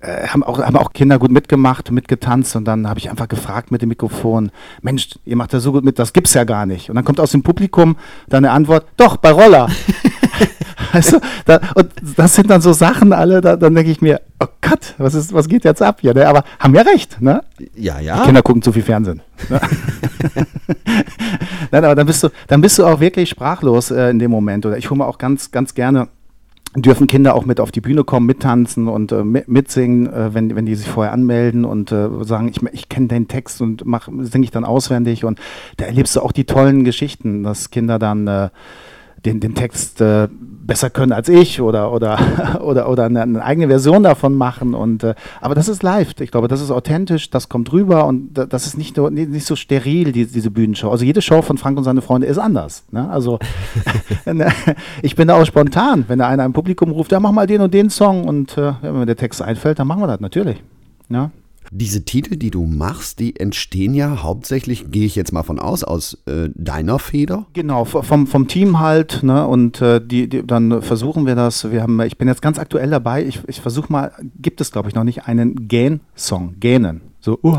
äh, 0.01 0.27
haben, 0.29 0.43
auch, 0.43 0.59
haben 0.59 0.77
auch 0.77 0.93
Kinder 0.93 1.19
gut 1.19 1.31
mitgemacht, 1.31 1.91
mitgetanzt 1.91 2.57
und 2.57 2.65
dann 2.65 2.89
habe 2.89 2.99
ich 2.99 3.11
einfach 3.11 3.29
gefragt 3.29 3.71
mit 3.71 3.83
dem 3.83 3.89
Mikrofon, 3.89 4.51
Mensch, 4.83 5.11
ihr 5.25 5.37
macht 5.37 5.53
ja 5.53 5.61
so 5.61 5.73
gut 5.73 5.85
mit, 5.85 5.99
das 5.99 6.13
gibt's 6.13 6.35
ja 6.35 6.45
gar 6.45 6.67
nicht. 6.67 6.89
Und 6.89 6.97
dann 6.97 7.05
kommt 7.05 7.21
aus 7.21 7.33
dem 7.33 7.43
Publikum 7.43 7.97
dann 8.29 8.45
eine 8.45 8.53
Antwort, 8.53 8.87
doch, 8.97 9.17
bei 9.17 9.31
Roller. 9.31 9.69
weißt 10.93 11.13
du, 11.13 11.21
da, 11.45 11.61
und 11.75 11.91
das 12.17 12.35
sind 12.35 12.51
dann 12.51 12.61
so 12.61 12.73
Sachen 12.73 13.13
alle, 13.13 13.41
da, 13.41 13.57
dann 13.57 13.75
denke 13.75 13.91
ich 13.91 14.01
mir, 14.01 14.21
oh 14.41 14.47
Gott, 14.61 14.95
was, 14.99 15.15
ist, 15.15 15.33
was 15.33 15.49
geht 15.49 15.65
jetzt 15.65 15.83
ab 15.83 15.99
hier? 16.01 16.15
Ne? 16.15 16.27
Aber 16.27 16.45
haben 16.59 16.75
ja 16.75 16.83
recht, 16.83 17.21
ne? 17.21 17.43
Ja, 17.75 18.01
ja. 18.01 18.19
Die 18.19 18.27
Kinder 18.27 18.43
gucken 18.43 18.63
zu 18.63 18.73
viel 18.73 18.83
Fernsehen. 18.83 19.23
Ne? 19.49 19.61
Nein, 21.71 21.85
aber 21.85 21.95
dann 21.95 22.07
bist 22.07 22.23
du, 22.23 22.29
dann 22.49 22.61
bist 22.61 22.79
du 22.79 22.87
auch 22.87 23.01
wirklich 23.01 23.31
sprachlos 23.31 23.91
äh, 23.91 24.11
in 24.11 24.19
dem 24.19 24.31
Moment. 24.31 24.67
Oder 24.67 24.79
ich 24.79 24.91
hole 24.91 24.99
mir 24.99 25.07
auch 25.07 25.19
ganz, 25.19 25.51
ganz 25.51 25.75
gerne 25.75 26.09
dürfen 26.77 27.09
Kinder 27.09 27.35
auch 27.35 27.45
mit 27.45 27.59
auf 27.59 27.73
die 27.73 27.81
Bühne 27.81 28.05
kommen, 28.05 28.27
mittanzen 28.27 28.87
und 28.87 29.11
äh, 29.11 29.25
mitsingen, 29.25 30.07
äh, 30.07 30.35
wenn, 30.35 30.55
wenn 30.55 30.67
die 30.67 30.77
sich 30.77 30.89
vorher 30.89 31.13
anmelden 31.13 31.65
und 31.65 31.91
äh, 31.91 32.09
sagen, 32.23 32.49
ich, 32.49 32.63
ich 32.73 32.89
kenne 32.89 33.09
den 33.09 33.27
Text 33.27 33.61
und 33.61 33.85
singe 34.21 34.45
ich 34.45 34.51
dann 34.53 34.65
auswendig. 34.65 35.25
Und 35.25 35.41
da 35.79 35.87
erlebst 35.87 36.15
du 36.15 36.21
auch 36.21 36.33
die 36.33 36.45
tollen 36.45 36.85
Geschichten, 36.85 37.43
dass 37.43 37.71
Kinder 37.71 37.99
dann 37.99 38.27
äh, 38.29 38.51
den, 39.25 39.41
den 39.41 39.55
Text 39.55 40.01
äh, 40.01 40.29
besser 40.31 40.89
können 40.89 41.13
als 41.13 41.29
ich 41.29 41.61
oder, 41.61 41.93
oder, 41.93 42.61
oder, 42.63 42.89
oder 42.89 43.05
eine, 43.05 43.23
eine, 43.23 43.45
eigene 43.45 43.69
Version 43.69 44.03
davon 44.03 44.35
machen. 44.35 44.75
Und, 44.75 45.03
äh, 45.03 45.15
aber 45.41 45.55
das 45.55 45.69
ist 45.69 45.83
live. 45.83 46.15
Ich 46.21 46.31
glaube, 46.31 46.49
das 46.49 46.61
ist 46.61 46.71
authentisch, 46.71 47.31
das 47.31 47.49
kommt 47.49 47.73
rüber 47.73 48.07
und 48.07 48.35
das 48.35 48.67
ist 48.67 48.79
nicht, 48.79 48.97
nur, 48.97 49.11
nicht 49.11 49.47
so 49.47 49.57
steril, 49.57 50.13
die, 50.13 50.27
diese 50.27 50.51
Bühnenshow. 50.51 50.91
Also 50.91 51.05
jede 51.05 51.23
Show 51.23 51.43
von 51.43 51.59
Frank 51.59 51.77
und 51.77 51.85
seine 51.85 52.03
Freunde 52.03 52.27
ist 52.27 52.39
anders. 52.39 52.85
Ne? 52.91 53.09
Also 53.11 53.39
ne, 54.27 54.53
ich 55.03 55.17
bin 55.17 55.29
da 55.29 55.41
auch 55.41 55.45
spontan, 55.45 56.05
wenn 56.09 56.19
da 56.19 56.29
einer 56.29 56.45
im 56.45 56.53
Publikum 56.53 56.91
ruft, 56.91 57.13
ja, 57.13 57.21
mach 57.21 57.33
mal 57.33 57.47
den 57.47 57.61
und 57.61 57.75
den 57.75 57.91
Song 57.91 58.27
und 58.27 58.57
äh, 58.57 58.73
wenn 58.81 58.99
mir 58.99 59.07
der 59.07 59.17
Text 59.17 59.43
einfällt, 59.43 59.79
dann 59.79 59.87
machen 59.87 60.03
wir 60.03 60.07
das 60.07 60.21
natürlich. 60.21 60.63
Ja? 61.09 61.31
Diese 61.73 62.05
Titel, 62.05 62.37
die 62.37 62.51
du 62.51 62.67
machst, 62.67 63.21
die 63.21 63.37
entstehen 63.37 63.95
ja 63.95 64.23
hauptsächlich, 64.23 64.91
gehe 64.91 65.07
ich 65.07 65.15
jetzt 65.15 65.33
mal 65.33 65.45
von 65.45 65.61
aus, 65.61 65.85
aus 65.85 66.19
äh, 66.27 66.49
deiner 66.55 66.99
Feder? 66.99 67.47
Genau, 67.53 67.85
vom, 67.85 68.27
vom 68.27 68.49
Team 68.49 68.81
halt. 68.81 69.23
Ne? 69.23 69.47
Und 69.47 69.81
äh, 69.81 70.01
die, 70.05 70.29
die, 70.29 70.45
dann 70.45 70.83
versuchen 70.83 71.27
wir 71.27 71.37
das. 71.37 71.71
Wir 71.71 71.83
haben, 71.83 72.01
ich 72.01 72.19
bin 72.19 72.27
jetzt 72.27 72.43
ganz 72.43 72.59
aktuell 72.59 72.91
dabei. 72.91 73.25
Ich, 73.25 73.41
ich 73.47 73.61
versuche 73.61 73.93
mal, 73.93 74.13
gibt 74.41 74.61
es 74.61 74.73
glaube 74.73 74.89
ich 74.89 74.97
noch 74.97 75.05
nicht 75.05 75.27
einen 75.27 75.69
Gähn-Song. 75.69 76.57
Gähnen. 76.59 77.03
So, 77.21 77.39
uh. 77.43 77.59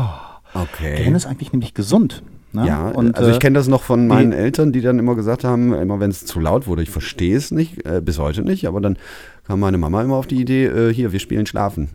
Okay. 0.54 0.96
Gähnen 0.96 1.14
ist 1.14 1.24
eigentlich 1.24 1.52
nämlich 1.52 1.72
gesund. 1.72 2.22
Ne? 2.52 2.66
Ja, 2.66 2.88
und, 2.88 3.16
also 3.16 3.30
ich 3.30 3.36
äh, 3.36 3.38
kenne 3.38 3.54
das 3.54 3.66
noch 3.66 3.82
von 3.82 4.06
meinen 4.06 4.32
Eltern, 4.32 4.72
die 4.72 4.82
dann 4.82 4.98
immer 4.98 5.14
gesagt 5.14 5.42
haben, 5.42 5.72
immer 5.72 6.00
wenn 6.00 6.10
es 6.10 6.26
zu 6.26 6.38
laut 6.38 6.66
wurde, 6.66 6.82
ich 6.82 6.90
verstehe 6.90 7.34
es 7.34 7.50
nicht, 7.50 7.86
äh, 7.86 8.02
bis 8.04 8.18
heute 8.18 8.42
nicht, 8.42 8.66
aber 8.68 8.82
dann 8.82 8.98
kam 9.46 9.60
meine 9.60 9.78
Mama 9.78 10.02
immer 10.02 10.16
auf 10.16 10.26
die 10.26 10.40
Idee, 10.40 10.66
äh, 10.66 10.92
hier, 10.92 11.12
wir 11.12 11.18
spielen 11.18 11.46
Schlafen. 11.46 11.88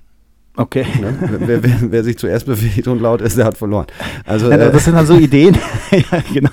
Okay. 0.59 0.85
Ne? 0.99 1.13
Wer, 1.39 1.61
wer, 1.61 1.75
wer, 1.91 2.03
sich 2.03 2.17
zuerst 2.17 2.47
bewegt 2.47 2.87
und 2.87 2.99
laut 2.99 3.21
ist, 3.21 3.37
der 3.37 3.45
hat 3.45 3.59
verloren. 3.59 3.85
Also, 4.25 4.49
ja, 4.49 4.57
das 4.57 4.85
sind 4.85 4.95
dann 4.95 5.05
so 5.05 5.13
Ideen, 5.17 5.55
ja, 5.91 6.19
genau. 6.33 6.49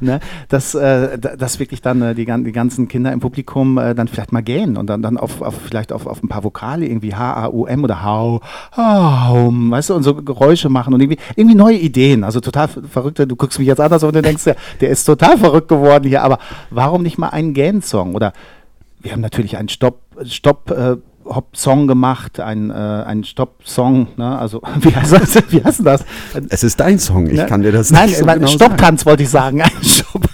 ne? 0.00 0.20
dass, 0.48 0.76
äh, 0.76 1.18
dass 1.18 1.58
wirklich 1.58 1.82
dann 1.82 2.00
äh, 2.02 2.14
die, 2.14 2.24
die, 2.24 2.52
ganzen 2.52 2.86
Kinder 2.86 3.12
im 3.12 3.18
Publikum 3.18 3.78
äh, 3.78 3.96
dann 3.96 4.06
vielleicht 4.06 4.30
mal 4.30 4.42
gehen 4.42 4.76
und 4.76 4.86
dann, 4.86 5.02
dann 5.02 5.16
auf, 5.18 5.42
auf 5.42 5.54
vielleicht 5.60 5.92
auf, 5.92 6.06
auf 6.06 6.22
ein 6.22 6.28
paar 6.28 6.44
Vokale 6.44 6.86
irgendwie 6.86 7.16
H-A-U-M 7.16 7.82
oder 7.82 8.04
Hau, 8.04 8.42
Haum, 8.76 9.72
weißt 9.72 9.90
du, 9.90 9.94
und 9.94 10.04
so 10.04 10.14
Geräusche 10.14 10.68
machen 10.68 10.94
und 10.94 11.00
irgendwie, 11.00 11.18
irgendwie 11.34 11.56
neue 11.56 11.78
Ideen. 11.78 12.22
Also 12.22 12.38
total 12.38 12.68
verrückte, 12.68 13.26
du 13.26 13.34
guckst 13.34 13.58
mich 13.58 13.66
jetzt 13.66 13.80
anders 13.80 14.04
und 14.04 14.14
du 14.14 14.22
denkst, 14.22 14.44
der, 14.44 14.56
der 14.80 14.90
ist 14.90 15.04
total 15.04 15.36
verrückt 15.36 15.68
geworden 15.68 16.04
hier, 16.06 16.22
aber 16.22 16.38
warum 16.70 17.02
nicht 17.02 17.18
mal 17.18 17.30
einen 17.30 17.54
Gähn-Song? 17.54 18.14
Oder 18.14 18.32
wir 19.00 19.10
haben 19.10 19.20
natürlich 19.20 19.56
einen 19.56 19.68
Stopp, 19.68 20.00
Stopp, 20.24 20.70
äh, 20.70 20.96
Hop-Song 21.26 21.86
gemacht, 21.86 22.40
ein, 22.40 22.70
äh, 22.70 22.74
ein 22.74 23.24
Stopp-Song, 23.24 24.08
ne? 24.16 24.38
also 24.38 24.62
wie 24.80 24.94
heißt, 24.94 25.12
das? 25.12 25.42
wie 25.50 25.62
heißt 25.62 25.84
das? 25.84 26.04
Es 26.48 26.62
ist 26.62 26.80
dein 26.80 26.98
Song, 26.98 27.26
ich 27.26 27.34
ne? 27.34 27.46
kann 27.46 27.62
dir 27.62 27.72
das 27.72 27.90
Nein, 27.90 28.08
nicht 28.08 28.18
so 28.18 28.26
genau 28.26 28.46
Stopptanz 28.46 29.06
wollte 29.06 29.22
ich 29.22 29.28
sagen, 29.28 29.62
ein 29.62 29.70
Stopp, 29.82 30.28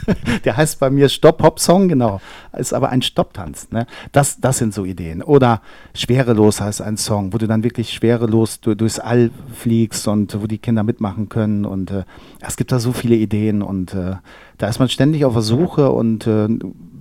der 0.44 0.56
heißt 0.56 0.78
bei 0.80 0.90
mir 0.90 1.08
Stopp-Hop-Song, 1.08 1.88
genau, 1.88 2.20
ist 2.56 2.72
aber 2.72 2.90
ein 2.90 3.02
Stopptanz, 3.02 3.70
ne? 3.70 3.86
das, 4.12 4.40
das 4.40 4.58
sind 4.58 4.74
so 4.74 4.84
Ideen. 4.84 5.22
Oder 5.22 5.62
Schwerelos 5.94 6.60
heißt 6.60 6.82
ein 6.82 6.96
Song, 6.96 7.32
wo 7.32 7.38
du 7.38 7.46
dann 7.46 7.64
wirklich 7.64 7.92
schwerelos 7.92 8.60
du, 8.60 8.74
durchs 8.74 8.98
All 8.98 9.30
fliegst 9.54 10.06
und 10.08 10.40
wo 10.40 10.46
die 10.46 10.58
Kinder 10.58 10.82
mitmachen 10.82 11.28
können 11.28 11.64
und 11.64 11.90
äh, 11.90 12.04
es 12.40 12.56
gibt 12.56 12.72
da 12.72 12.78
so 12.78 12.92
viele 12.92 13.16
Ideen 13.16 13.62
und 13.62 13.94
äh, 13.94 14.16
da 14.58 14.68
ist 14.68 14.78
man 14.78 14.88
ständig 14.88 15.24
auf 15.24 15.32
der 15.32 15.42
Suche 15.42 15.90
und 15.90 16.26
äh, 16.26 16.48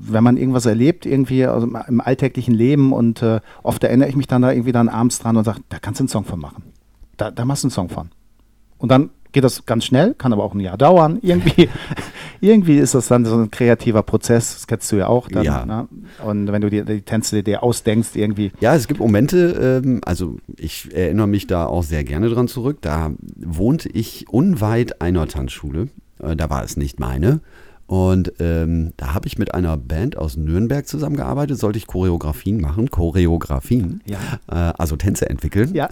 wenn 0.04 0.24
man 0.24 0.38
irgendwas 0.38 0.66
erlebt, 0.66 1.06
irgendwie 1.06 1.46
also 1.46 1.68
im 1.68 2.02
alltäglichen 2.02 2.54
Leben 2.54 2.94
und 2.94 3.22
äh, 3.22 3.40
oft 3.64 3.84
erinnere 3.84 4.10
ich 4.10 4.16
mich 4.16 4.28
dann 4.28 4.42
da 4.42 4.52
irgendwie 4.52 4.72
dann 4.72 4.90
abends 4.90 5.20
dran 5.20 5.38
und 5.38 5.44
sage, 5.44 5.62
da 5.70 5.80
kannst 5.80 6.00
du 6.00 6.04
einen 6.04 6.10
Song 6.10 6.26
von 6.26 6.40
machen. 6.40 6.64
Da, 7.18 7.32
da 7.32 7.46
machst 7.46 7.64
du 7.64 7.68
einen 7.68 7.72
Song 7.72 7.90
von. 7.90 8.10
Und 8.78 8.90
dann 8.90 9.12
geht 9.32 9.44
das 9.44 9.66
ganz 9.66 9.86
schnell, 9.86 10.14
kann 10.14 10.34
aber 10.34 10.44
auch 10.44 10.54
ein 10.54 10.60
Jahr 10.60 10.78
dauern. 10.78 11.20
Irgendwie, 11.22 11.70
irgendwie 12.42 12.78
ist 12.78 12.96
das 12.96 13.08
dann 13.08 13.26
so 13.26 13.38
ein 13.38 13.52
kreativer 13.52 14.04
Prozess, 14.04 14.54
das 14.54 14.68
kennst 14.68 14.92
du 14.92 14.98
ja 14.98 15.08
auch. 15.08 15.28
Dann, 15.28 15.44
ja. 15.44 15.66
Ne? 15.66 15.88
Und 16.26 16.52
wenn 16.52 16.62
du 16.62 16.70
dir 16.70 16.84
die 16.84 17.02
Tänze 17.02 17.44
dir 17.44 17.64
ausdenkst, 17.64 18.16
irgendwie. 18.16 18.52
Ja, 18.60 18.76
es 18.76 18.88
gibt 18.88 19.00
Momente, 19.00 19.82
ähm, 19.86 20.02
also 20.06 20.38
ich 20.58 20.94
erinnere 20.94 21.28
mich 21.28 21.48
da 21.48 21.66
auch 21.68 21.84
sehr 21.84 22.04
gerne 22.04 22.30
dran 22.30 22.48
zurück. 22.48 22.80
Da 22.82 23.12
wohnte 23.38 23.90
ich 23.90 24.28
unweit 24.30 25.02
einer 25.02 25.28
Tanzschule. 25.28 25.90
Äh, 26.20 26.36
da 26.36 26.50
war 26.50 26.64
es 26.64 26.78
nicht 26.78 27.00
meine. 27.00 27.42
Und 27.92 28.32
ähm, 28.40 28.94
da 28.96 29.14
habe 29.14 29.28
ich 29.28 29.38
mit 29.38 29.54
einer 29.54 29.76
Band 29.76 30.16
aus 30.18 30.38
Nürnberg 30.38 30.88
zusammengearbeitet, 30.88 31.58
sollte 31.58 31.78
ich 31.78 31.88
Choreografien 31.88 32.62
machen, 32.62 32.90
Choreografien, 32.90 34.00
ja. 34.06 34.18
äh, 34.50 34.74
also 34.78 34.96
Tänze 34.96 35.30
entwickeln. 35.30 35.76
Ja, 35.76 35.90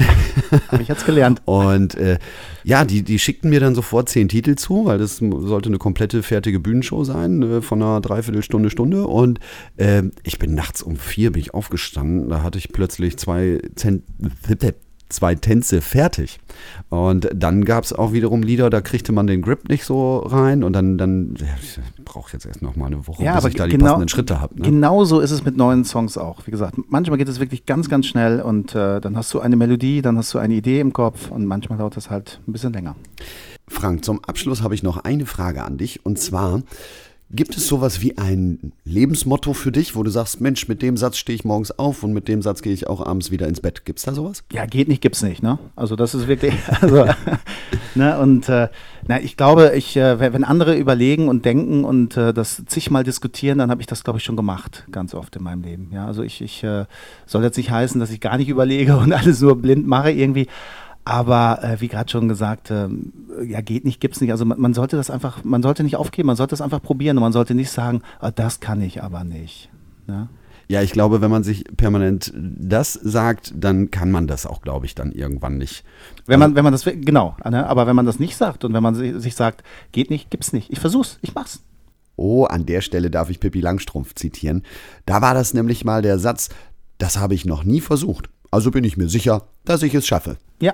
habe 0.70 0.82
ich 0.82 0.88
jetzt 0.88 1.06
gelernt. 1.06 1.42
Und 1.46 1.96
äh, 1.96 2.18
ja, 2.64 2.86
die, 2.86 3.04
die 3.04 3.20
schickten 3.20 3.50
mir 3.50 3.60
dann 3.60 3.76
sofort 3.76 4.08
zehn 4.08 4.30
Titel 4.30 4.56
zu, 4.56 4.86
weil 4.86 4.98
das 4.98 5.18
sollte 5.18 5.68
eine 5.68 5.78
komplette 5.78 6.24
fertige 6.24 6.62
Bühnenshow 6.62 7.04
sein, 7.04 7.44
äh, 7.44 7.62
von 7.62 7.84
einer 7.84 8.00
Dreiviertelstunde, 8.00 8.70
Stunde. 8.70 9.06
Und 9.06 9.42
äh, 9.76 10.04
ich 10.24 10.40
bin 10.40 10.56
nachts 10.56 10.82
um 10.82 10.96
vier 10.96 11.34
bin 11.34 11.42
ich 11.42 11.54
aufgestanden, 11.54 12.30
da 12.30 12.44
hatte 12.44 12.60
ich 12.60 12.72
plötzlich 12.72 13.18
zwei 13.18 13.60
Zent 13.76 14.04
zwei 15.10 15.36
Tänze 15.36 15.82
fertig. 15.82 16.40
Und 16.90 17.30
dann 17.34 17.66
gab 17.66 17.84
es 17.84 17.94
auch 17.94 18.14
wiederum 18.14 18.44
Lieder, 18.44 18.70
da 18.70 18.82
kriegte 18.82 19.12
man 19.12 19.28
den 19.28 19.42
Grip 19.42 19.68
nicht 19.68 19.84
so 19.84 20.20
rein 20.20 20.64
und 20.64 20.74
dann, 20.74 20.98
dann 20.98 21.36
ja, 21.40 21.48
ich 21.62 21.80
brauche 22.06 22.34
jetzt 22.34 22.46
erst 22.46 22.62
noch 22.62 22.76
mal 22.76 22.88
eine 22.88 23.08
Woche, 23.08 23.24
ja, 23.24 23.36
bis 23.36 23.46
ich 23.46 23.56
da 23.56 23.66
die 23.66 23.72
genau, 23.72 23.86
passenden 23.86 24.10
Schritte 24.10 24.40
habe. 24.40 24.56
Ne? 24.56 24.70
Genau 24.70 25.04
so 25.04 25.20
ist 25.20 25.32
es 25.32 25.44
mit 25.44 25.58
neuen 25.58 25.84
Songs 25.84 26.18
auch. 26.18 26.46
Wie 26.46 26.52
gesagt, 26.52 26.76
manchmal 26.90 27.18
geht 27.18 27.28
es 27.28 27.40
wirklich 27.40 27.66
ganz, 27.66 27.90
ganz 27.90 28.06
schnell 28.06 28.42
und 28.42 28.76
äh, 28.76 29.02
dann 29.02 29.18
hast 29.18 29.34
du 29.34 29.40
eine 29.40 29.56
Melodie, 29.56 30.02
dann 30.02 30.18
hast 30.18 30.34
du 30.34 30.38
eine 30.38 30.54
Idee 30.54 30.80
im 30.80 30.94
Kopf 30.94 31.32
und 31.32 31.46
manchmal 31.46 31.80
dauert 31.80 31.98
das 31.98 32.10
halt 32.10 32.40
ein 32.48 32.52
bisschen 32.52 32.74
länger. 32.74 32.96
Frank, 33.68 34.04
zum 34.04 34.24
Abschluss 34.24 34.64
habe 34.64 34.74
ich 34.74 34.84
noch 34.84 34.98
eine 34.98 35.26
Frage 35.26 35.64
an 35.64 35.78
dich 35.78 36.06
und 36.06 36.18
zwar, 36.20 36.62
Gibt 37.32 37.56
es 37.56 37.68
sowas 37.68 38.02
wie 38.02 38.18
ein 38.18 38.72
Lebensmotto 38.86 39.54
für 39.54 39.72
dich, 39.72 39.96
wo 39.96 40.02
du 40.02 40.10
sagst, 40.10 40.42
Mensch, 40.42 40.68
mit 40.68 40.82
dem 40.82 40.98
Satz 40.98 41.18
stehe 41.18 41.36
ich 41.36 41.46
morgens 41.46 41.70
auf 41.78 42.02
und 42.02 42.12
mit 42.12 42.28
dem 42.28 42.42
Satz 42.42 42.64
gehe 42.64 42.74
ich 42.74 42.88
auch 42.88 43.06
abends 43.06 43.30
wieder 43.30 43.48
ins 43.48 43.62
Bett? 43.62 43.86
Gibt 43.86 44.00
es 44.00 44.06
da 44.06 44.14
sowas? 44.14 44.44
Ja, 44.52 44.66
geht 44.66 44.88
nicht, 44.88 45.00
gibt 45.00 45.16
es 45.16 45.22
nicht. 45.22 45.44
Ne? 45.44 45.60
Also 45.76 45.96
das 45.96 46.16
ist 46.16 46.28
wirklich, 46.28 46.56
also, 46.82 47.06
ne? 47.94 48.18
und 48.18 48.50
äh, 48.50 48.70
na, 49.08 49.22
ich 49.22 49.38
glaube, 49.38 49.74
ich, 49.76 49.96
äh, 49.96 50.20
wenn 50.20 50.44
andere 50.44 50.76
überlegen 50.76 51.30
und 51.30 51.46
denken 51.46 51.84
und 51.84 52.18
äh, 52.18 52.34
das 52.34 52.64
zigmal 52.66 53.04
diskutieren, 53.04 53.60
dann 53.60 53.70
habe 53.70 53.82
ich 53.82 53.88
das, 53.88 54.04
glaube 54.04 54.18
ich, 54.18 54.26
schon 54.26 54.36
gemacht, 54.36 54.86
ganz 54.90 55.14
oft 55.14 55.36
in 55.36 55.44
meinem 55.44 55.62
Leben. 55.62 55.92
Ja, 55.94 56.08
also 56.08 56.24
ich, 56.24 56.42
ich 56.42 56.64
äh, 56.64 56.86
soll 57.28 57.44
jetzt 57.44 57.58
nicht 57.58 57.70
heißen, 57.70 58.00
dass 58.00 58.10
ich 58.10 58.22
gar 58.22 58.38
nicht 58.38 58.50
überlege 58.50 58.98
und 58.98 59.14
alles 59.14 59.40
nur 59.42 59.56
blind 59.56 59.86
mache 59.86 60.10
irgendwie. 60.10 60.48
Aber 61.06 61.64
äh, 61.64 61.82
wie 61.82 61.88
gerade 61.88 62.10
schon 62.10 62.28
gesagt, 62.28 62.72
äh, 62.72 62.88
ja, 63.44 63.62
geht 63.62 63.86
nicht, 63.86 64.00
gibt's 64.00 64.22
nicht. 64.22 64.32
Also 64.32 64.46
man, 64.46 64.60
man, 64.60 64.74
sollte 64.74 64.96
das 64.96 65.10
einfach, 65.10 65.44
man 65.44 65.64
sollte 65.64 65.84
nicht 65.84 65.96
aufgeben, 65.96 66.28
man 66.28 66.36
sollte 66.36 66.56
es 66.56 66.62
einfach 66.62 66.82
probieren 66.82 67.18
und 67.18 67.22
man 67.22 67.34
sollte 67.34 67.56
nicht 67.56 67.72
sagen, 67.72 68.02
oh, 68.22 68.30
das 68.34 68.60
kann 68.60 68.82
ich 68.82 69.02
aber 69.02 69.24
nicht. 69.24 69.70
Ne? 70.08 70.30
Ja, 70.68 70.84
ich 70.84 70.92
glaube, 70.92 71.20
wenn 71.22 71.32
man 71.32 71.44
sich 71.44 71.64
permanent 71.78 72.32
das 72.36 72.94
sagt, 72.94 73.54
dann 73.56 73.90
kann 73.90 74.12
man 74.12 74.28
das 74.28 74.46
auch, 74.46 74.62
glaube 74.62 74.86
ich, 74.86 74.94
dann 74.94 75.12
irgendwann 75.12 75.58
nicht. 75.58 75.84
Wenn 76.28 76.40
man, 76.40 76.54
wenn 76.54 76.64
man 76.64 76.74
das, 76.74 76.84
genau, 76.84 77.36
ne? 77.44 77.66
aber 77.66 77.88
wenn 77.88 77.96
man 77.96 78.06
das 78.06 78.20
nicht 78.20 78.38
sagt 78.38 78.64
und 78.64 78.74
wenn 78.74 78.84
man 78.84 78.94
sich, 78.94 79.16
sich 79.16 79.34
sagt, 79.34 79.64
geht 79.92 80.12
nicht, 80.12 80.30
gibt's 80.30 80.54
nicht, 80.54 80.72
ich 80.72 80.80
versuch's, 80.80 81.18
ich 81.24 81.34
mach's. 81.34 81.64
Oh, 82.18 82.44
an 82.44 82.68
der 82.68 82.82
Stelle 82.82 83.10
darf 83.10 83.32
ich 83.32 83.40
Pippi 83.40 83.62
Langstrumpf 83.62 84.14
zitieren. 84.14 84.62
Da 85.08 85.24
war 85.24 85.34
das 85.34 85.56
nämlich 85.56 85.86
mal 85.86 86.04
der 86.04 86.20
Satz, 86.20 86.50
das 87.00 87.18
habe 87.18 87.34
ich 87.34 87.46
noch 87.46 87.64
nie 87.64 87.82
versucht. 87.82 88.30
Also 88.52 88.72
bin 88.72 88.84
ich 88.84 88.98
mir 88.98 89.10
sicher, 89.10 89.44
dass 89.64 89.84
ich 89.84 89.94
es 89.94 90.08
schaffe. 90.08 90.38
Ja, 90.60 90.74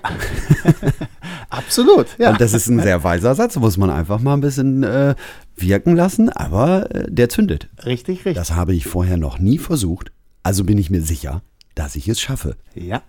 absolut. 1.49 2.07
Ja. 2.17 2.31
Und 2.31 2.41
das 2.41 2.53
ist 2.53 2.67
ein 2.67 2.79
sehr 2.79 3.03
weiser 3.03 3.35
Satz, 3.35 3.57
muss 3.57 3.77
man 3.77 3.89
einfach 3.89 4.19
mal 4.19 4.33
ein 4.33 4.41
bisschen 4.41 4.83
äh, 4.83 5.15
wirken 5.57 5.95
lassen, 5.95 6.29
aber 6.29 6.89
äh, 6.93 7.11
der 7.11 7.29
zündet. 7.29 7.67
Richtig, 7.85 8.19
richtig. 8.19 8.35
Das 8.35 8.51
habe 8.51 8.73
ich 8.73 8.85
vorher 8.85 9.17
noch 9.17 9.39
nie 9.39 9.57
versucht, 9.57 10.11
also 10.43 10.63
bin 10.63 10.77
ich 10.77 10.89
mir 10.89 11.01
sicher, 11.01 11.41
dass 11.75 11.97
ich 11.97 12.07
es 12.07 12.21
schaffe. 12.21 12.55
Ja, 12.73 13.03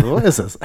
so 0.00 0.16
ist 0.24 0.38
es. 0.38 0.58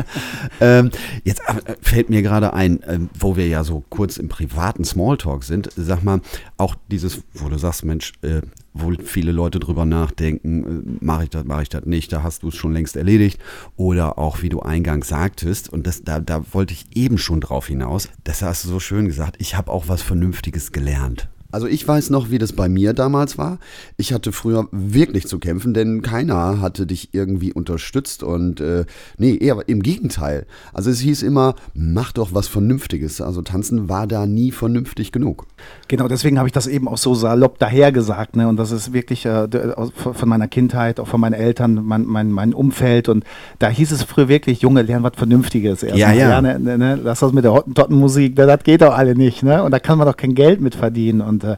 ähm, 0.60 0.90
jetzt 1.24 1.42
äh, 1.46 1.74
fällt 1.82 2.08
mir 2.08 2.22
gerade 2.22 2.54
ein, 2.54 2.82
äh, 2.82 3.00
wo 3.18 3.36
wir 3.36 3.46
ja 3.46 3.62
so 3.62 3.84
kurz 3.90 4.16
im 4.16 4.28
privaten 4.28 4.84
Smalltalk 4.84 5.44
sind, 5.44 5.68
sag 5.76 6.02
mal, 6.02 6.20
auch 6.56 6.74
dieses, 6.90 7.22
wo 7.34 7.48
du 7.48 7.58
sagst, 7.58 7.84
Mensch, 7.84 8.14
äh, 8.22 8.40
wo 8.80 8.92
viele 9.02 9.32
Leute 9.32 9.58
drüber 9.58 9.84
nachdenken, 9.84 10.98
äh, 11.00 11.04
mache 11.04 11.24
ich 11.24 11.30
das, 11.30 11.44
mache 11.44 11.62
ich 11.62 11.68
das 11.68 11.84
nicht, 11.84 12.12
da 12.12 12.22
hast 12.22 12.42
du 12.42 12.48
es 12.48 12.56
schon 12.56 12.72
längst 12.72 12.96
erledigt. 12.96 13.40
Oder 13.76 14.18
auch, 14.18 14.42
wie 14.42 14.48
du 14.48 14.60
eingangs 14.60 15.08
sagtest, 15.08 15.68
und 15.68 15.86
das, 15.86 16.02
da, 16.02 16.20
da 16.20 16.44
wollte 16.52 16.74
ich 16.74 16.96
eben 16.96 17.18
schon 17.18 17.40
drauf 17.40 17.66
hinaus, 17.66 18.08
das 18.24 18.42
hast 18.42 18.64
du 18.64 18.68
so 18.68 18.80
schön 18.80 19.06
gesagt, 19.06 19.36
ich 19.38 19.56
habe 19.56 19.70
auch 19.70 19.88
was 19.88 20.02
Vernünftiges 20.02 20.72
gelernt. 20.72 21.28
Also 21.50 21.66
ich 21.66 21.86
weiß 21.86 22.10
noch, 22.10 22.30
wie 22.30 22.38
das 22.38 22.52
bei 22.52 22.68
mir 22.68 22.92
damals 22.92 23.38
war. 23.38 23.58
Ich 23.96 24.12
hatte 24.12 24.32
früher 24.32 24.68
wirklich 24.70 25.26
zu 25.26 25.38
kämpfen, 25.38 25.72
denn 25.72 26.02
keiner 26.02 26.60
hatte 26.60 26.86
dich 26.86 27.10
irgendwie 27.12 27.52
unterstützt 27.52 28.22
und 28.22 28.60
äh, 28.60 28.84
nee, 29.16 29.36
eher 29.36 29.58
im 29.66 29.82
Gegenteil. 29.82 30.46
Also 30.74 30.90
es 30.90 31.00
hieß 31.00 31.22
immer, 31.22 31.54
mach 31.74 32.12
doch 32.12 32.34
was 32.34 32.48
Vernünftiges. 32.48 33.20
Also 33.20 33.40
tanzen 33.42 33.88
war 33.88 34.06
da 34.06 34.26
nie 34.26 34.52
vernünftig 34.52 35.10
genug. 35.10 35.46
Genau, 35.88 36.06
deswegen 36.06 36.38
habe 36.38 36.48
ich 36.48 36.52
das 36.52 36.66
eben 36.66 36.86
auch 36.86 36.98
so 36.98 37.14
salopp 37.14 37.58
dahergesagt. 37.58 38.36
Ne? 38.36 38.46
Und 38.46 38.58
das 38.58 38.70
ist 38.70 38.92
wirklich 38.92 39.24
äh, 39.24 39.48
von 39.96 40.28
meiner 40.28 40.48
Kindheit, 40.48 41.00
auch 41.00 41.08
von 41.08 41.20
meinen 41.20 41.32
Eltern, 41.32 41.82
mein, 41.82 42.04
mein, 42.04 42.30
mein 42.30 42.52
Umfeld. 42.52 43.08
Und 43.08 43.24
da 43.58 43.70
hieß 43.70 43.92
es 43.92 44.02
früher 44.02 44.28
wirklich, 44.28 44.60
Junge, 44.60 44.82
lern 44.82 45.02
was 45.02 45.12
Vernünftiges. 45.16 45.82
Erst 45.82 45.96
ja, 45.96 46.12
ja. 46.12 46.28
Lerne, 46.28 46.58
ne, 46.60 46.76
ne? 46.76 47.00
Lass 47.02 47.20
das 47.20 47.32
mit 47.32 47.44
der 47.44 47.52
Hottentottenmusik, 47.52 48.36
ne? 48.36 48.46
das 48.46 48.62
geht 48.64 48.82
doch 48.82 48.94
alle 48.94 49.14
nicht. 49.14 49.42
Ne? 49.42 49.62
Und 49.62 49.70
da 49.70 49.78
kann 49.78 49.96
man 49.96 50.06
doch 50.06 50.16
kein 50.16 50.34
Geld 50.34 50.60
mit 50.60 50.74
verdienen. 50.74 51.22
Und 51.22 51.37
äh, 51.44 51.56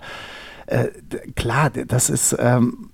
äh 0.67 0.89
klar, 1.35 1.71
das 1.71 2.11
ist... 2.11 2.37
Ähm, 2.39 2.91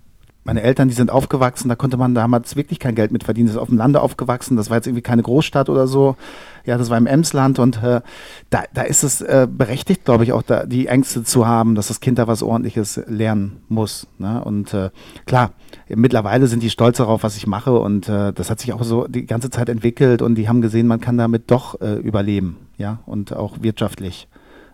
meine 0.46 0.62
Eltern, 0.62 0.86
die 0.86 0.94
sind 0.94 1.10
aufgewachsen, 1.10 1.68
da 1.68 1.74
konnte 1.74 1.96
man 1.96 2.14
damals 2.14 2.54
wirklich 2.54 2.78
kein 2.78 2.94
Geld 2.94 3.10
mit 3.10 3.24
verdienen. 3.24 3.48
Das 3.48 3.56
ist 3.56 3.60
auf 3.60 3.68
dem 3.68 3.78
Lande 3.78 4.00
aufgewachsen, 4.00 4.56
das 4.56 4.70
war 4.70 4.76
jetzt 4.76 4.86
irgendwie 4.86 5.02
keine 5.02 5.22
Großstadt 5.22 5.68
oder 5.68 5.88
so. 5.88 6.16
Ja, 6.64 6.78
das 6.78 6.88
war 6.88 6.96
im 6.96 7.06
Emsland 7.06 7.58
und 7.58 7.82
äh, 7.82 8.00
da, 8.48 8.62
da 8.72 8.82
ist 8.82 9.02
es 9.02 9.20
äh, 9.20 9.48
berechtigt, 9.50 10.04
glaube 10.04 10.22
ich, 10.22 10.32
auch 10.32 10.42
da, 10.42 10.64
die 10.64 10.86
Ängste 10.86 11.24
zu 11.24 11.48
haben, 11.48 11.74
dass 11.74 11.88
das 11.88 11.98
Kind 11.98 12.18
da 12.18 12.28
was 12.28 12.44
Ordentliches 12.44 13.00
lernen 13.08 13.60
muss. 13.68 14.06
Ne? 14.18 14.42
Und 14.42 14.72
äh, 14.72 14.90
klar, 15.26 15.50
mittlerweile 15.88 16.46
sind 16.46 16.62
die 16.62 16.70
stolz 16.70 16.98
darauf, 16.98 17.24
was 17.24 17.36
ich 17.36 17.48
mache 17.48 17.76
und 17.76 18.08
äh, 18.08 18.32
das 18.32 18.48
hat 18.48 18.60
sich 18.60 18.72
auch 18.72 18.84
so 18.84 19.08
die 19.08 19.26
ganze 19.26 19.50
Zeit 19.50 19.68
entwickelt 19.68 20.22
und 20.22 20.36
die 20.36 20.48
haben 20.48 20.60
gesehen, 20.60 20.86
man 20.86 21.00
kann 21.00 21.18
damit 21.18 21.50
doch 21.50 21.80
äh, 21.80 21.94
überleben, 21.94 22.56
ja, 22.78 23.00
und 23.04 23.34
auch 23.34 23.62
wirtschaftlich 23.62 24.28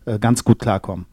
äh, 0.05 0.19
ganz 0.19 0.45
gut 0.45 0.59
klarkommen. 0.59 1.07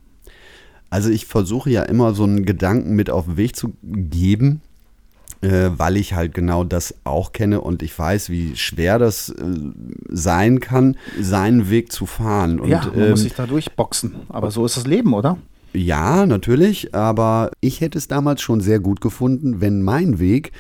Also 0.90 1.10
ich 1.10 1.26
versuche 1.26 1.70
ja 1.70 1.84
immer 1.84 2.14
so 2.14 2.24
einen 2.24 2.46
Gedanken 2.46 2.96
mit 2.96 3.10
auf 3.10 3.26
den 3.26 3.38
Weg 3.38 3.56
zu 3.56 3.74
geben, 3.84 4.62
äh, 5.42 5.70
weil 5.78 5.98
ich 5.98 6.14
halt 6.14 6.34
genau 6.34 6.64
das 6.64 6.96
auch 7.04 7.32
kenne 7.32 7.62
und 7.62 7.84
ich 7.84 7.98
weiß, 7.98 8.30
wie 8.30 8.56
schwer 8.56 9.00
das 9.00 9.30
äh, 9.30 9.34
sein 10.10 10.60
kann, 10.60 10.98
seinen 11.20 11.70
Weg 11.70 11.92
zu 11.92 12.06
fahren. 12.06 12.60
Und, 12.60 12.70
ja, 12.70 12.86
man 12.86 13.00
ähm, 13.00 13.10
muss 13.12 13.22
sich 13.22 13.36
da 13.36 13.46
durchboxen. 13.46 14.16
Aber 14.30 14.52
so 14.52 14.66
ist 14.66 14.78
das 14.78 14.88
Leben, 14.88 15.14
oder? 15.14 15.38
Ja, 15.74 16.26
natürlich. 16.26 16.96
Aber 16.96 17.52
ich 17.62 17.82
hätte 17.82 17.98
es 17.98 18.08
damals 18.08 18.42
schon 18.42 18.62
sehr 18.62 18.80
gut 18.80 19.02
gefunden, 19.02 19.62
wenn 19.62 19.82
mein 19.84 20.20
Weg 20.20 20.52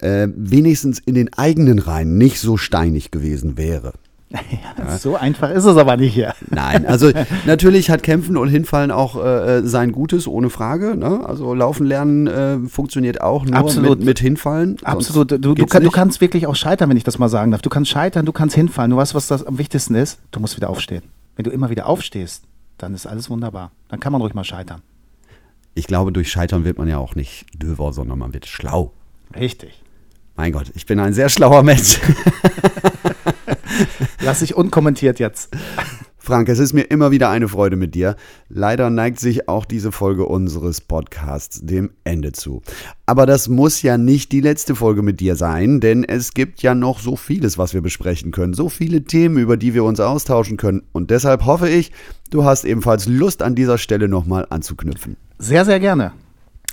äh, 0.00 0.28
wenigstens 0.34 0.98
in 0.98 1.14
den 1.14 1.32
eigenen 1.32 1.78
Reihen 1.78 2.18
nicht 2.18 2.40
so 2.40 2.56
steinig 2.56 3.10
gewesen 3.10 3.56
wäre. 3.56 3.92
Ja, 4.34 4.98
so 4.98 5.16
einfach 5.16 5.50
ist 5.50 5.64
es 5.64 5.76
aber 5.76 5.96
nicht 5.96 6.14
hier. 6.14 6.34
Nein, 6.50 6.86
also 6.86 7.10
natürlich 7.46 7.90
hat 7.90 8.02
Kämpfen 8.02 8.36
und 8.36 8.48
Hinfallen 8.48 8.90
auch 8.90 9.22
äh, 9.22 9.62
sein 9.64 9.92
Gutes, 9.92 10.26
ohne 10.26 10.50
Frage. 10.50 10.96
Ne? 10.96 11.24
Also 11.24 11.54
Laufen 11.54 11.86
lernen 11.86 12.26
äh, 12.26 12.58
funktioniert 12.68 13.20
auch 13.20 13.44
nur 13.44 13.54
Absolut. 13.54 13.98
Mit, 13.98 14.06
mit 14.06 14.18
Hinfallen. 14.18 14.76
Absolut. 14.82 15.30
Du, 15.30 15.54
du, 15.54 15.66
kann, 15.66 15.82
du, 15.82 15.90
kannst 15.90 16.20
wirklich 16.20 16.46
auch 16.46 16.56
scheitern, 16.56 16.90
wenn 16.90 16.96
ich 16.96 17.04
das 17.04 17.18
mal 17.18 17.28
sagen 17.28 17.52
darf. 17.52 17.62
Du 17.62 17.70
kannst 17.70 17.90
scheitern, 17.90 18.26
du 18.26 18.32
kannst 18.32 18.56
hinfallen. 18.56 18.90
Du 18.90 18.96
weißt, 18.96 19.14
was 19.14 19.28
das 19.28 19.44
am 19.46 19.58
wichtigsten 19.58 19.94
ist? 19.94 20.18
Du 20.32 20.40
musst 20.40 20.56
wieder 20.56 20.70
aufstehen. 20.70 21.02
Wenn 21.36 21.44
du 21.44 21.50
immer 21.50 21.70
wieder 21.70 21.86
aufstehst, 21.86 22.44
dann 22.78 22.94
ist 22.94 23.06
alles 23.06 23.30
wunderbar. 23.30 23.70
Dann 23.88 24.00
kann 24.00 24.12
man 24.12 24.20
ruhig 24.20 24.34
mal 24.34 24.44
scheitern. 24.44 24.82
Ich 25.74 25.86
glaube, 25.86 26.12
durch 26.12 26.30
Scheitern 26.30 26.64
wird 26.64 26.78
man 26.78 26.88
ja 26.88 26.98
auch 26.98 27.14
nicht 27.14 27.46
döver, 27.60 27.92
sondern 27.92 28.18
man 28.18 28.32
wird 28.32 28.46
schlau. 28.46 28.92
Richtig. 29.36 29.82
Mein 30.36 30.52
Gott, 30.52 30.70
ich 30.74 30.86
bin 30.86 30.98
ein 31.00 31.12
sehr 31.14 31.28
schlauer 31.28 31.62
Mensch. 31.62 32.00
Lass 34.20 34.42
ich 34.42 34.54
unkommentiert 34.54 35.18
jetzt. 35.18 35.50
Frank, 36.24 36.48
es 36.48 36.58
ist 36.58 36.72
mir 36.72 36.84
immer 36.84 37.10
wieder 37.10 37.28
eine 37.28 37.48
Freude 37.48 37.76
mit 37.76 37.94
dir. 37.94 38.16
Leider 38.48 38.88
neigt 38.88 39.20
sich 39.20 39.46
auch 39.46 39.66
diese 39.66 39.92
Folge 39.92 40.24
unseres 40.24 40.80
Podcasts 40.80 41.60
dem 41.62 41.90
Ende 42.02 42.32
zu. 42.32 42.62
Aber 43.04 43.26
das 43.26 43.48
muss 43.48 43.82
ja 43.82 43.98
nicht 43.98 44.32
die 44.32 44.40
letzte 44.40 44.74
Folge 44.74 45.02
mit 45.02 45.20
dir 45.20 45.36
sein, 45.36 45.80
denn 45.80 46.02
es 46.02 46.32
gibt 46.32 46.62
ja 46.62 46.74
noch 46.74 46.98
so 46.98 47.16
vieles, 47.16 47.58
was 47.58 47.74
wir 47.74 47.82
besprechen 47.82 48.32
können, 48.32 48.54
so 48.54 48.70
viele 48.70 49.04
Themen, 49.04 49.36
über 49.36 49.58
die 49.58 49.74
wir 49.74 49.84
uns 49.84 50.00
austauschen 50.00 50.56
können. 50.56 50.84
Und 50.92 51.10
deshalb 51.10 51.44
hoffe 51.44 51.68
ich, 51.68 51.92
du 52.30 52.44
hast 52.44 52.64
ebenfalls 52.64 53.06
Lust 53.06 53.42
an 53.42 53.54
dieser 53.54 53.76
Stelle 53.76 54.08
nochmal 54.08 54.46
anzuknüpfen. 54.48 55.18
Sehr, 55.38 55.66
sehr 55.66 55.78
gerne. 55.78 56.12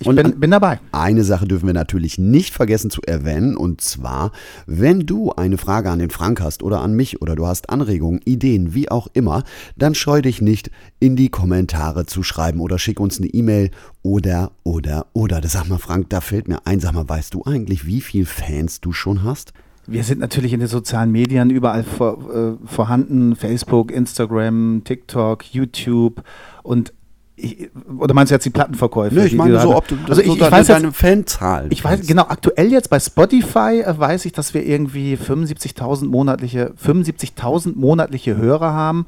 Ich 0.02 0.08
und 0.08 0.16
bin, 0.16 0.40
bin, 0.40 0.50
dabei. 0.50 0.80
Eine 0.92 1.24
Sache 1.24 1.48
dürfen 1.48 1.68
wir 1.68 1.76
natürlich 1.76 2.18
nicht 2.18 2.56
vergessen 2.56 2.90
zu 2.90 3.02
erwähnen, 3.04 3.56
und 3.56 3.82
zwar, 3.82 4.32
wenn 4.66 5.06
du 5.06 5.32
eine 5.32 5.60
Frage 5.60 5.92
an 5.92 6.00
den 6.00 6.10
Frank 6.10 6.42
hast 6.42 6.64
oder 6.64 6.82
an 6.82 6.96
mich 6.96 7.22
oder 7.22 7.36
du 7.36 7.46
hast 7.46 7.70
Anregungen, 7.70 8.20
Ideen, 8.26 8.74
wie 8.74 8.90
auch 8.90 9.08
immer, 9.14 9.44
dann 9.78 9.94
scheu 9.94 10.24
dich 10.24 10.42
nicht, 10.42 10.72
in 11.00 11.16
die 11.16 11.30
Kommentare 11.30 12.08
zu 12.08 12.24
schreiben 12.24 12.62
oder 12.62 12.80
schick 12.80 13.00
uns 13.00 13.20
eine 13.20 13.28
E-Mail 13.28 13.70
oder, 14.02 14.52
oder, 14.64 15.06
oder. 15.14 15.40
Das 15.40 15.52
sag 15.52 15.70
mal, 15.70 15.78
Frank, 15.78 16.10
da 16.10 16.20
fällt 16.20 16.48
mir 16.48 16.66
ein, 16.66 16.80
sag 16.80 16.94
mal, 16.94 17.08
weißt 17.08 17.36
du 17.36 17.44
eigentlich, 17.44 17.86
wie 17.86 18.02
viele 18.02 18.26
Fans 18.26 18.82
du 18.82 18.94
schon 18.94 19.24
hast? 19.24 19.54
Wir 19.86 20.04
sind 20.04 20.20
natürlich 20.20 20.54
in 20.54 20.60
den 20.60 20.70
sozialen 20.70 21.12
Medien 21.12 21.52
überall 21.52 21.84
vor, 21.84 22.34
äh, 22.34 22.68
vorhanden. 22.68 23.36
Facebook, 23.36 23.92
Instagram, 23.92 24.82
TikTok, 24.84 25.54
YouTube 25.54 26.24
und 26.64 26.92
ich, 27.42 27.70
oder 27.98 28.14
meinst 28.14 28.32
du 28.32 28.36
jetzt 28.36 28.46
die 28.46 28.52
Plattenverkäufe? 28.52 29.16
Nö, 29.16 29.26
ich 29.26 29.36
meine 29.36 29.60
so, 29.60 29.76
ob 29.76 29.88
du 29.88 29.98
also 30.08 30.22
ich, 30.22 30.28
so 30.28 30.36
ich 30.36 30.52
weiß 30.52 30.68
deine 30.68 30.92
Fanzahlen. 30.92 31.72
Ich 31.72 31.84
weiß, 31.84 32.06
genau, 32.08 32.24
aktuell 32.24 32.72
jetzt 32.72 32.90
bei 32.90 33.00
Spotify 33.00 33.84
äh, 33.86 33.98
weiß 33.98 34.26
ich, 34.26 34.34
dass 34.34 34.54
wir 34.54 34.66
irgendwie 34.66 35.16
75.000 35.16 36.06
monatliche, 36.06 36.74
75.000 36.84 37.76
monatliche 37.76 38.38
Hörer 38.38 38.74
haben. 38.74 39.08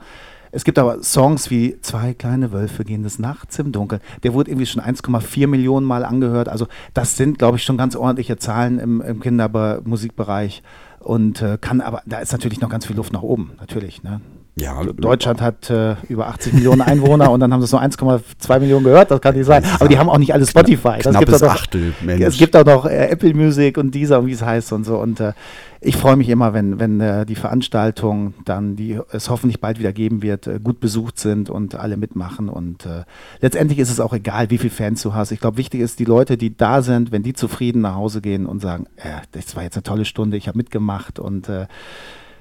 Es 0.51 0.63
gibt 0.63 0.77
aber 0.77 1.01
Songs 1.01 1.49
wie 1.49 1.77
Zwei 1.81 2.13
kleine 2.13 2.51
Wölfe 2.51 2.83
gehen 2.83 3.01
des 3.01 3.17
Nachts 3.17 3.57
im 3.57 3.71
Dunkeln. 3.71 4.01
Der 4.21 4.33
wurde 4.33 4.51
irgendwie 4.51 4.67
schon 4.67 4.83
1,4 4.83 5.47
Millionen 5.47 5.85
Mal 5.85 6.05
angehört. 6.05 6.47
Also 6.47 6.67
das 6.93 7.17
sind, 7.17 7.39
glaube 7.39 7.57
ich, 7.57 7.63
schon 7.63 7.75
ganz 7.75 7.95
ordentliche 7.95 8.37
Zahlen 8.37 8.77
im, 8.77 9.01
im 9.01 9.19
Kindermusikbereich. 9.19 10.61
Und 10.99 11.41
äh, 11.41 11.57
kann 11.59 11.81
aber, 11.81 12.03
da 12.05 12.19
ist 12.19 12.31
natürlich 12.31 12.61
noch 12.61 12.69
ganz 12.69 12.85
viel 12.85 12.95
Luft 12.95 13.13
nach 13.13 13.23
oben, 13.23 13.53
natürlich. 13.59 14.03
Ne? 14.03 14.21
Ja, 14.55 14.83
Deutschland 14.83 15.41
hat 15.41 15.71
äh, 15.71 15.95
über 16.09 16.27
80 16.27 16.53
Millionen 16.53 16.81
Einwohner 16.81 17.31
und 17.31 17.39
dann 17.39 17.51
haben 17.51 17.61
sie 17.61 17.65
es 17.65 17.71
nur 17.71 17.81
1,2 17.81 18.59
Millionen 18.59 18.83
gehört, 18.83 19.09
das 19.09 19.19
kann 19.19 19.35
nicht 19.35 19.47
sein. 19.47 19.63
Aber 19.79 19.89
die 19.89 19.97
haben 19.97 20.09
auch 20.09 20.19
nicht 20.19 20.31
alle 20.31 20.45
Spotify. 20.45 20.99
Das 21.01 21.17
gibt 21.17 21.33
auch 21.33 21.41
Achtel, 21.41 21.93
Es 22.19 22.37
gibt 22.37 22.55
auch 22.55 22.63
noch 22.63 22.85
äh, 22.85 23.07
Apple 23.07 23.33
Music 23.33 23.79
und 23.79 23.95
dieser 23.95 24.19
und 24.19 24.27
wie 24.27 24.33
es 24.33 24.43
heißt 24.43 24.71
und 24.73 24.83
so. 24.83 24.99
Und 24.99 25.19
äh, 25.19 25.33
ich 25.81 25.97
freue 25.97 26.17
mich 26.17 26.29
immer, 26.29 26.53
wenn, 26.53 26.79
wenn 26.79 27.01
äh, 27.01 27.25
die 27.25 27.33
Veranstaltungen 27.33 28.35
dann, 28.45 28.75
die 28.75 28.99
es 29.11 29.31
hoffentlich 29.31 29.59
bald 29.59 29.79
wieder 29.79 29.91
geben 29.91 30.21
wird, 30.21 30.45
äh, 30.45 30.59
gut 30.63 30.79
besucht 30.79 31.17
sind 31.17 31.49
und 31.49 31.73
alle 31.73 31.97
mitmachen. 31.97 32.47
Und 32.47 32.85
äh, 32.85 33.05
letztendlich 33.41 33.79
ist 33.79 33.89
es 33.89 33.99
auch 33.99 34.13
egal, 34.13 34.51
wie 34.51 34.59
viele 34.59 34.69
Fans 34.69 35.01
du 35.01 35.15
hast. 35.15 35.31
Ich 35.31 35.39
glaube, 35.39 35.57
wichtig 35.57 35.81
ist, 35.81 35.97
die 35.97 36.05
Leute, 36.05 36.37
die 36.37 36.55
da 36.55 36.83
sind, 36.83 37.11
wenn 37.11 37.23
die 37.23 37.33
zufrieden 37.33 37.81
nach 37.81 37.95
Hause 37.95 38.21
gehen 38.21 38.45
und 38.45 38.61
sagen, 38.61 38.85
das 39.31 39.55
war 39.55 39.63
jetzt 39.63 39.77
eine 39.77 39.83
tolle 39.83 40.05
Stunde, 40.05 40.37
ich 40.37 40.47
habe 40.47 40.57
mitgemacht 40.57 41.17
und 41.17 41.49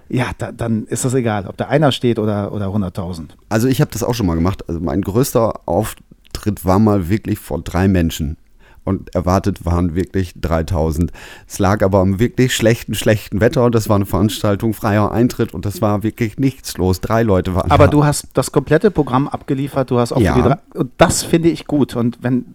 ja, 0.08 0.26
da, 0.38 0.52
dann 0.52 0.84
ist 0.86 1.04
das 1.04 1.14
egal, 1.14 1.46
ob 1.46 1.56
da 1.56 1.66
einer 1.66 1.92
steht 1.92 2.18
oder, 2.18 2.52
oder 2.52 2.66
100.000. 2.66 3.28
Also 3.48 3.68
ich 3.68 3.80
habe 3.80 3.90
das 3.90 4.02
auch 4.02 4.14
schon 4.14 4.26
mal 4.26 4.34
gemacht. 4.34 4.68
Also 4.68 4.80
mein 4.80 5.02
größter 5.02 5.60
Auftritt 5.66 6.64
war 6.64 6.78
mal 6.78 7.08
wirklich 7.08 7.38
vor 7.38 7.60
drei 7.62 7.88
Menschen. 7.88 8.36
und 8.84 9.14
erwartet 9.14 9.64
waren 9.64 9.94
wirklich 9.94 10.32
3000. 10.40 11.12
Es 11.46 11.60
lag 11.60 11.84
aber 11.84 12.00
am 12.00 12.18
wirklich 12.18 12.52
schlechten, 12.52 12.94
schlechten 12.94 13.40
Wetter 13.40 13.64
und 13.64 13.76
das 13.76 13.88
war 13.88 13.94
eine 13.94 14.06
Veranstaltung, 14.06 14.74
freier 14.74 15.12
Eintritt 15.12 15.54
und 15.54 15.64
das 15.64 15.80
war 15.80 16.02
wirklich 16.02 16.36
nichts 16.36 16.76
los. 16.78 17.00
Drei 17.00 17.22
Leute 17.22 17.54
waren 17.54 17.70
Aber 17.70 17.84
da. 17.84 17.90
du 17.92 18.04
hast 18.04 18.26
das 18.34 18.50
komplette 18.50 18.90
Programm 18.90 19.28
abgeliefert, 19.28 19.88
du 19.92 20.00
hast 20.00 20.10
auch 20.12 20.20
Ja. 20.20 20.36
drei, 20.36 20.56
und 20.74 20.90
das 20.98 21.22
finde 21.22 21.48
ich 21.48 21.66
gut 21.68 21.94
und 21.94 22.18
wenn 22.22 22.54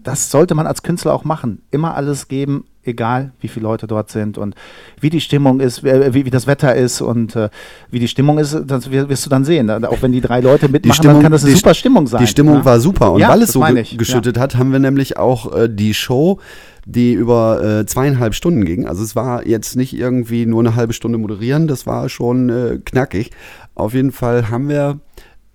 das 0.00 0.30
sollte 0.30 0.54
man 0.54 0.68
als 0.68 0.84
Künstler 0.84 1.12
auch 1.12 1.24
machen, 1.24 1.60
immer 1.72 1.96
alles 1.96 2.28
geben, 2.28 2.66
egal 2.84 3.32
wie 3.40 3.48
viele 3.48 3.64
Leute 3.64 3.86
dort 3.86 4.10
sind 4.10 4.38
und 4.38 4.54
wie 5.00 5.10
die 5.10 5.20
Stimmung 5.20 5.60
ist, 5.60 5.82
wie, 5.84 6.26
wie, 6.26 6.30
das 6.30 6.46
Wetter 6.46 6.74
ist 6.74 7.00
und 7.00 7.36
äh, 7.36 7.48
wie 7.90 7.98
die 7.98 8.08
Stimmung 8.08 8.38
ist, 8.38 8.56
das 8.66 8.90
wir- 8.90 9.08
wirst 9.08 9.26
du 9.26 9.30
dann 9.30 9.44
sehen. 9.44 9.70
Auch 9.84 10.02
wenn 10.02 10.12
die 10.12 10.20
drei 10.20 10.40
Leute 10.40 10.68
mitmachen, 10.68 11.02
dann 11.04 11.22
kann 11.22 11.32
das 11.32 11.44
eine 11.44 11.54
super 11.54 11.74
Stimmung 11.74 12.06
sein. 12.06 12.20
Die 12.20 12.26
Stimmung 12.26 12.58
ne? 12.58 12.64
war 12.64 12.80
super. 12.80 13.12
Und 13.12 13.20
Ja, 13.20 13.28
weil 13.30 13.42
es 13.42 13.52
so 13.52 13.64
ich, 13.66 13.96
geschüttet 13.98 14.38
hat, 14.38 14.56
haben 14.56 14.72
wir 14.72 14.78
nämlich 14.78 15.16
auch 15.16 15.54
äh, 15.54 15.68
die 15.68 15.94
Show, 15.94 16.40
die 16.86 17.14
über 17.14 17.62
äh, 17.80 17.86
zweieinhalb 17.86 18.34
Stunden 18.34 18.64
ging. 18.64 18.86
Also 18.86 19.02
es 19.02 19.16
war 19.16 19.46
jetzt 19.46 19.76
nicht 19.76 19.96
irgendwie 19.96 20.46
nur 20.46 20.60
eine 20.60 20.76
halbe 20.76 20.92
Stunde 20.92 21.18
moderieren, 21.18 21.66
das 21.66 21.86
war 21.86 22.08
schon 22.08 22.50
äh, 22.50 22.78
knackig. 22.84 23.30
Auf 23.74 23.94
jeden 23.94 24.12
Fall 24.12 24.50
haben 24.50 24.68
wir 24.68 25.00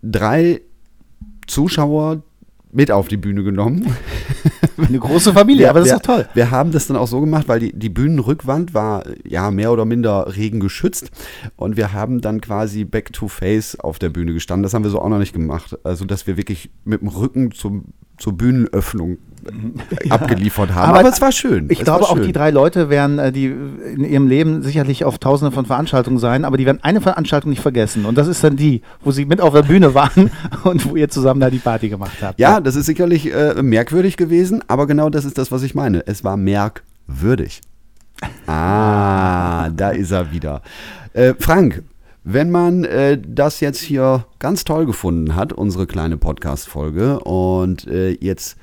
drei 0.02 0.62
Zuschauer 1.48 2.24
mit 2.72 2.92
auf 2.92 3.08
die 3.08 3.18
Bühne 3.18 3.44
genommen. 3.44 3.96
Eine 4.78 5.00
große 5.00 5.34
Familie, 5.34 5.70
aber 5.70 5.80
das 5.80 5.90
wir, 5.90 5.96
ist 5.96 6.08
doch 6.08 6.16
toll. 6.16 6.30
Wir 6.34 6.52
haben 6.52 6.72
das 6.72 6.88
dann 6.88 6.98
auch 6.98 7.08
so 7.08 7.20
gemacht, 7.20 7.48
weil 7.48 7.60
die, 7.60 7.74
die 7.74 7.90
Bühnenrückwand 7.90 8.74
war 8.74 9.04
ja 9.28 9.52
mehr 9.52 9.72
oder 9.72 9.86
minder 9.86 10.36
regengeschützt 10.36 11.12
und 11.56 11.78
wir 11.78 11.94
haben 11.94 12.22
dann 12.22 12.42
quasi 12.42 12.86
back 12.86 13.12
to 13.12 13.28
face 13.28 13.80
auf 13.80 14.00
der 14.00 14.10
Bühne 14.10 14.34
gestanden. 14.34 14.64
Das 14.64 14.74
haben 14.74 14.84
wir 14.84 14.92
so 14.92 15.02
auch 15.02 15.10
noch 15.10 15.20
nicht 15.20 15.34
gemacht. 15.34 15.78
Also, 15.84 16.06
dass 16.06 16.28
wir 16.28 16.38
wirklich 16.38 16.70
mit 16.86 17.02
dem 17.02 17.10
Rücken 17.10 17.52
zum, 17.52 17.86
zur 18.18 18.34
Bühnenöffnung 18.34 19.18
abgeliefert 20.10 20.74
haben. 20.74 20.90
Aber 20.90 21.00
Aber, 21.00 21.10
es 21.10 21.22
war 21.22 21.32
schön. 21.32 21.68
Ich 21.70 21.80
es 21.80 21.86
glaube, 21.86 22.02
war 22.04 22.12
auch 22.12 22.18
schön. 22.18 22.28
die 22.28 22.32
drei 22.32 22.50
Leute 22.52 22.90
werden 22.90 23.20
äh, 23.20 23.32
die 23.32 23.46
in 23.46 24.04
ihrem 24.04 24.28
Leben 24.28 24.62
sicherlich 24.62 25.04
auf 25.06 25.18
tausende 25.18 25.52
von 25.52 25.66
Veranstaltungen 25.66 26.18
sein, 26.18 26.46
aber 26.46 26.58
die 26.58 26.66
werden 26.66 26.80
eine 26.82 27.02
Veranstaltung 27.02 27.50
nicht 27.50 27.62
vergessen. 27.62 28.06
Und 28.06 28.18
das 28.18 28.28
ist 28.28 28.44
dann 28.44 28.56
die, 28.56 28.82
wo 29.04 29.12
sie 29.12 29.26
mit 29.26 29.42
auf 29.42 29.54
der 29.54 29.64
Bühne 29.64 29.94
waren 29.94 30.32
und 30.64 30.90
wo 30.90 30.96
ihr 30.96 31.10
zusammen 31.10 31.40
da 31.40 31.50
die 31.50 31.60
Party 31.60 31.90
gemacht 31.90 32.18
habt. 32.22 32.40
Ja, 32.40 32.62
das 32.62 32.76
ist 32.76 32.86
sicherlich 32.86 33.34
äh, 33.34 33.62
merkwürdig 33.62 34.18
gewesen, 34.18 34.64
aber 34.68 34.88
genau 34.88 35.10
das 35.10 35.26
ist 35.26 35.38
das, 35.38 35.52
was 35.52 35.64
ich 35.64 35.76
meine. 35.76 36.06
Es 36.08 36.24
war 36.24 36.38
merkwürdig. 36.38 37.62
Ah, 38.48 39.70
da 39.70 39.92
ist 39.92 40.12
er 40.12 40.32
wieder. 40.32 40.62
Äh, 41.14 41.34
Frank, 41.40 41.84
wenn 42.24 42.52
man 42.52 42.84
äh, 42.84 43.20
das 43.26 43.60
jetzt 43.60 43.80
hier 43.80 44.26
ganz 44.40 44.64
toll 44.64 44.86
gefunden 44.86 45.36
hat, 45.36 45.54
unsere 45.54 45.88
kleine 45.88 46.18
Podcast-Folge, 46.18 47.20
und 47.22 47.88
äh, 47.88 48.12
jetzt 48.12 48.58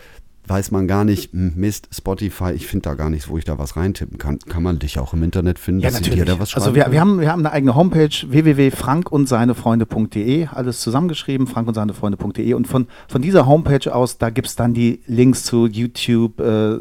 weiß 0.48 0.70
man 0.70 0.86
gar 0.86 1.04
nicht, 1.04 1.32
hm, 1.32 1.54
Mist, 1.56 1.88
Spotify, 1.92 2.52
ich 2.52 2.66
finde 2.66 2.88
da 2.88 2.94
gar 2.94 3.10
nichts, 3.10 3.28
wo 3.28 3.38
ich 3.38 3.44
da 3.44 3.58
was 3.58 3.76
reintippen 3.76 4.18
kann. 4.18 4.38
Kann 4.38 4.62
man 4.62 4.78
dich 4.78 4.98
auch 4.98 5.12
im 5.12 5.22
Internet 5.22 5.58
finden, 5.58 5.80
Ja, 5.80 5.88
dass 5.88 5.98
sie 5.98 6.04
natürlich. 6.04 6.24
dir 6.24 6.32
da 6.32 6.38
was 6.38 6.54
also 6.54 6.66
schreiben 6.66 6.76
wir, 6.76 6.82
können? 6.82 6.92
wir, 6.92 7.00
haben, 7.00 7.20
wir 7.20 7.32
haben 7.32 7.40
eine 7.40 7.52
eigene 7.52 7.74
Homepage 7.74 8.08
www.frankundseinefreunde.de, 8.26 10.46
alles 10.46 10.80
zusammengeschrieben, 10.80 11.46
frankundseinefreunde.de 11.46 12.54
und 12.54 12.66
von, 12.68 12.86
von 13.08 13.22
dieser 13.22 13.46
Homepage 13.46 13.94
aus, 13.94 14.18
da 14.18 14.30
gibt 14.30 14.48
es 14.48 14.56
dann 14.56 14.74
die 14.74 15.00
Links 15.06 15.44
zu 15.44 15.66
YouTube, 15.66 16.40
äh, 16.40 16.78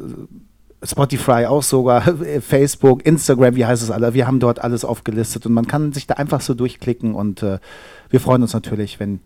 Spotify 0.84 1.46
auch 1.48 1.64
sogar, 1.64 2.02
Facebook, 2.42 3.06
Instagram, 3.06 3.56
wie 3.56 3.66
heißt 3.66 3.82
es 3.82 3.92
alle. 3.92 4.14
Wir 4.14 4.28
haben 4.28 4.40
dort 4.40 4.64
alles 4.64 4.86
aufgelistet 4.86 5.46
und 5.46 5.54
man 5.54 5.68
kann 5.68 5.94
sich 5.94 6.08
da 6.08 6.16
einfach 6.16 6.42
so 6.42 6.54
durchklicken 6.54 7.16
und 7.16 7.44
äh, 7.44 7.60
wir 8.10 8.20
freuen 8.20 8.42
uns 8.42 8.54
natürlich, 8.54 9.00
wenn 9.00 9.20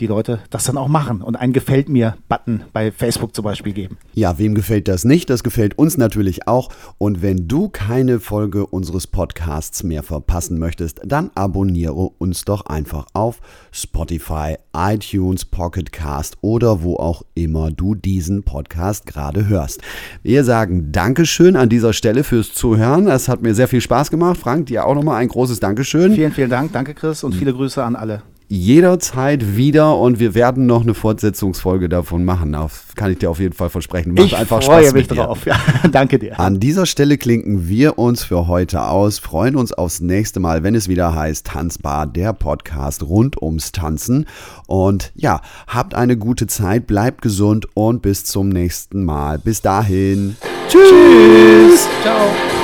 die 0.00 0.06
Leute 0.06 0.40
das 0.50 0.64
dann 0.64 0.78
auch 0.78 0.88
machen 0.88 1.22
und 1.22 1.36
einen 1.36 1.52
Gefällt 1.52 1.88
mir-Button 1.88 2.64
bei 2.72 2.90
Facebook 2.90 3.34
zum 3.34 3.44
Beispiel 3.44 3.72
geben. 3.72 3.98
Ja, 4.14 4.38
wem 4.38 4.54
gefällt 4.54 4.88
das 4.88 5.04
nicht? 5.04 5.30
Das 5.30 5.42
gefällt 5.42 5.78
uns 5.78 5.98
natürlich 5.98 6.48
auch. 6.48 6.70
Und 6.98 7.22
wenn 7.22 7.48
du 7.48 7.68
keine 7.68 8.20
Folge 8.20 8.66
unseres 8.66 9.06
Podcasts 9.06 9.82
mehr 9.82 10.02
verpassen 10.02 10.58
möchtest, 10.58 11.00
dann 11.04 11.30
abonniere 11.34 11.92
uns 11.92 12.44
doch 12.44 12.66
einfach 12.66 13.06
auf 13.12 13.40
Spotify, 13.70 14.56
iTunes, 14.74 15.44
Pocket 15.44 15.92
Cast 15.92 16.36
oder 16.40 16.82
wo 16.82 16.96
auch 16.96 17.22
immer 17.34 17.70
du 17.70 17.94
diesen 17.94 18.42
Podcast 18.42 19.06
gerade 19.06 19.48
hörst. 19.48 19.82
Wir 20.22 20.44
sagen 20.44 20.92
Dankeschön 20.92 21.56
an 21.56 21.68
dieser 21.68 21.92
Stelle 21.92 22.24
fürs 22.24 22.52
Zuhören. 22.52 23.06
Es 23.08 23.28
hat 23.28 23.42
mir 23.42 23.54
sehr 23.54 23.68
viel 23.68 23.80
Spaß 23.80 24.10
gemacht. 24.10 24.38
Frank, 24.38 24.66
dir 24.66 24.86
auch 24.86 24.94
nochmal 24.94 25.20
ein 25.20 25.28
großes 25.28 25.60
Dankeschön. 25.60 26.14
Vielen, 26.14 26.32
vielen 26.32 26.50
Dank. 26.50 26.72
Danke, 26.72 26.94
Chris, 26.94 27.24
und 27.24 27.34
viele 27.34 27.52
Grüße 27.52 27.82
an 27.82 27.96
alle. 27.96 28.22
Jederzeit 28.52 29.56
wieder 29.56 29.96
und 29.96 30.18
wir 30.18 30.34
werden 30.34 30.66
noch 30.66 30.82
eine 30.82 30.92
Fortsetzungsfolge 30.92 31.88
davon 31.88 32.22
machen. 32.22 32.54
Auf, 32.54 32.84
kann 32.96 33.10
ich 33.10 33.16
dir 33.16 33.30
auf 33.30 33.40
jeden 33.40 33.54
Fall 33.54 33.70
versprechen. 33.70 34.12
Macht 34.12 34.26
ich 34.26 34.36
einfach 34.36 34.62
freue 34.62 34.82
Spaß 34.82 34.92
mich 34.92 35.08
drauf. 35.08 35.46
Ja, 35.46 35.56
danke 35.90 36.18
dir. 36.18 36.38
An 36.38 36.60
dieser 36.60 36.84
Stelle 36.84 37.16
klinken 37.16 37.66
wir 37.66 37.98
uns 37.98 38.24
für 38.24 38.48
heute 38.48 38.84
aus, 38.84 39.18
freuen 39.18 39.56
uns 39.56 39.72
aufs 39.72 40.00
nächste 40.00 40.38
Mal, 40.38 40.62
wenn 40.62 40.74
es 40.74 40.86
wieder 40.86 41.14
heißt 41.14 41.46
Tanzbar, 41.46 42.06
der 42.06 42.34
Podcast 42.34 43.02
rund 43.04 43.40
ums 43.40 43.72
Tanzen. 43.72 44.26
Und 44.66 45.12
ja, 45.14 45.40
habt 45.66 45.94
eine 45.94 46.18
gute 46.18 46.46
Zeit, 46.46 46.86
bleibt 46.86 47.22
gesund 47.22 47.68
und 47.72 48.02
bis 48.02 48.26
zum 48.26 48.50
nächsten 48.50 49.02
Mal. 49.02 49.38
Bis 49.38 49.62
dahin. 49.62 50.36
Tschüss. 50.68 51.88
Ciao. 52.02 52.61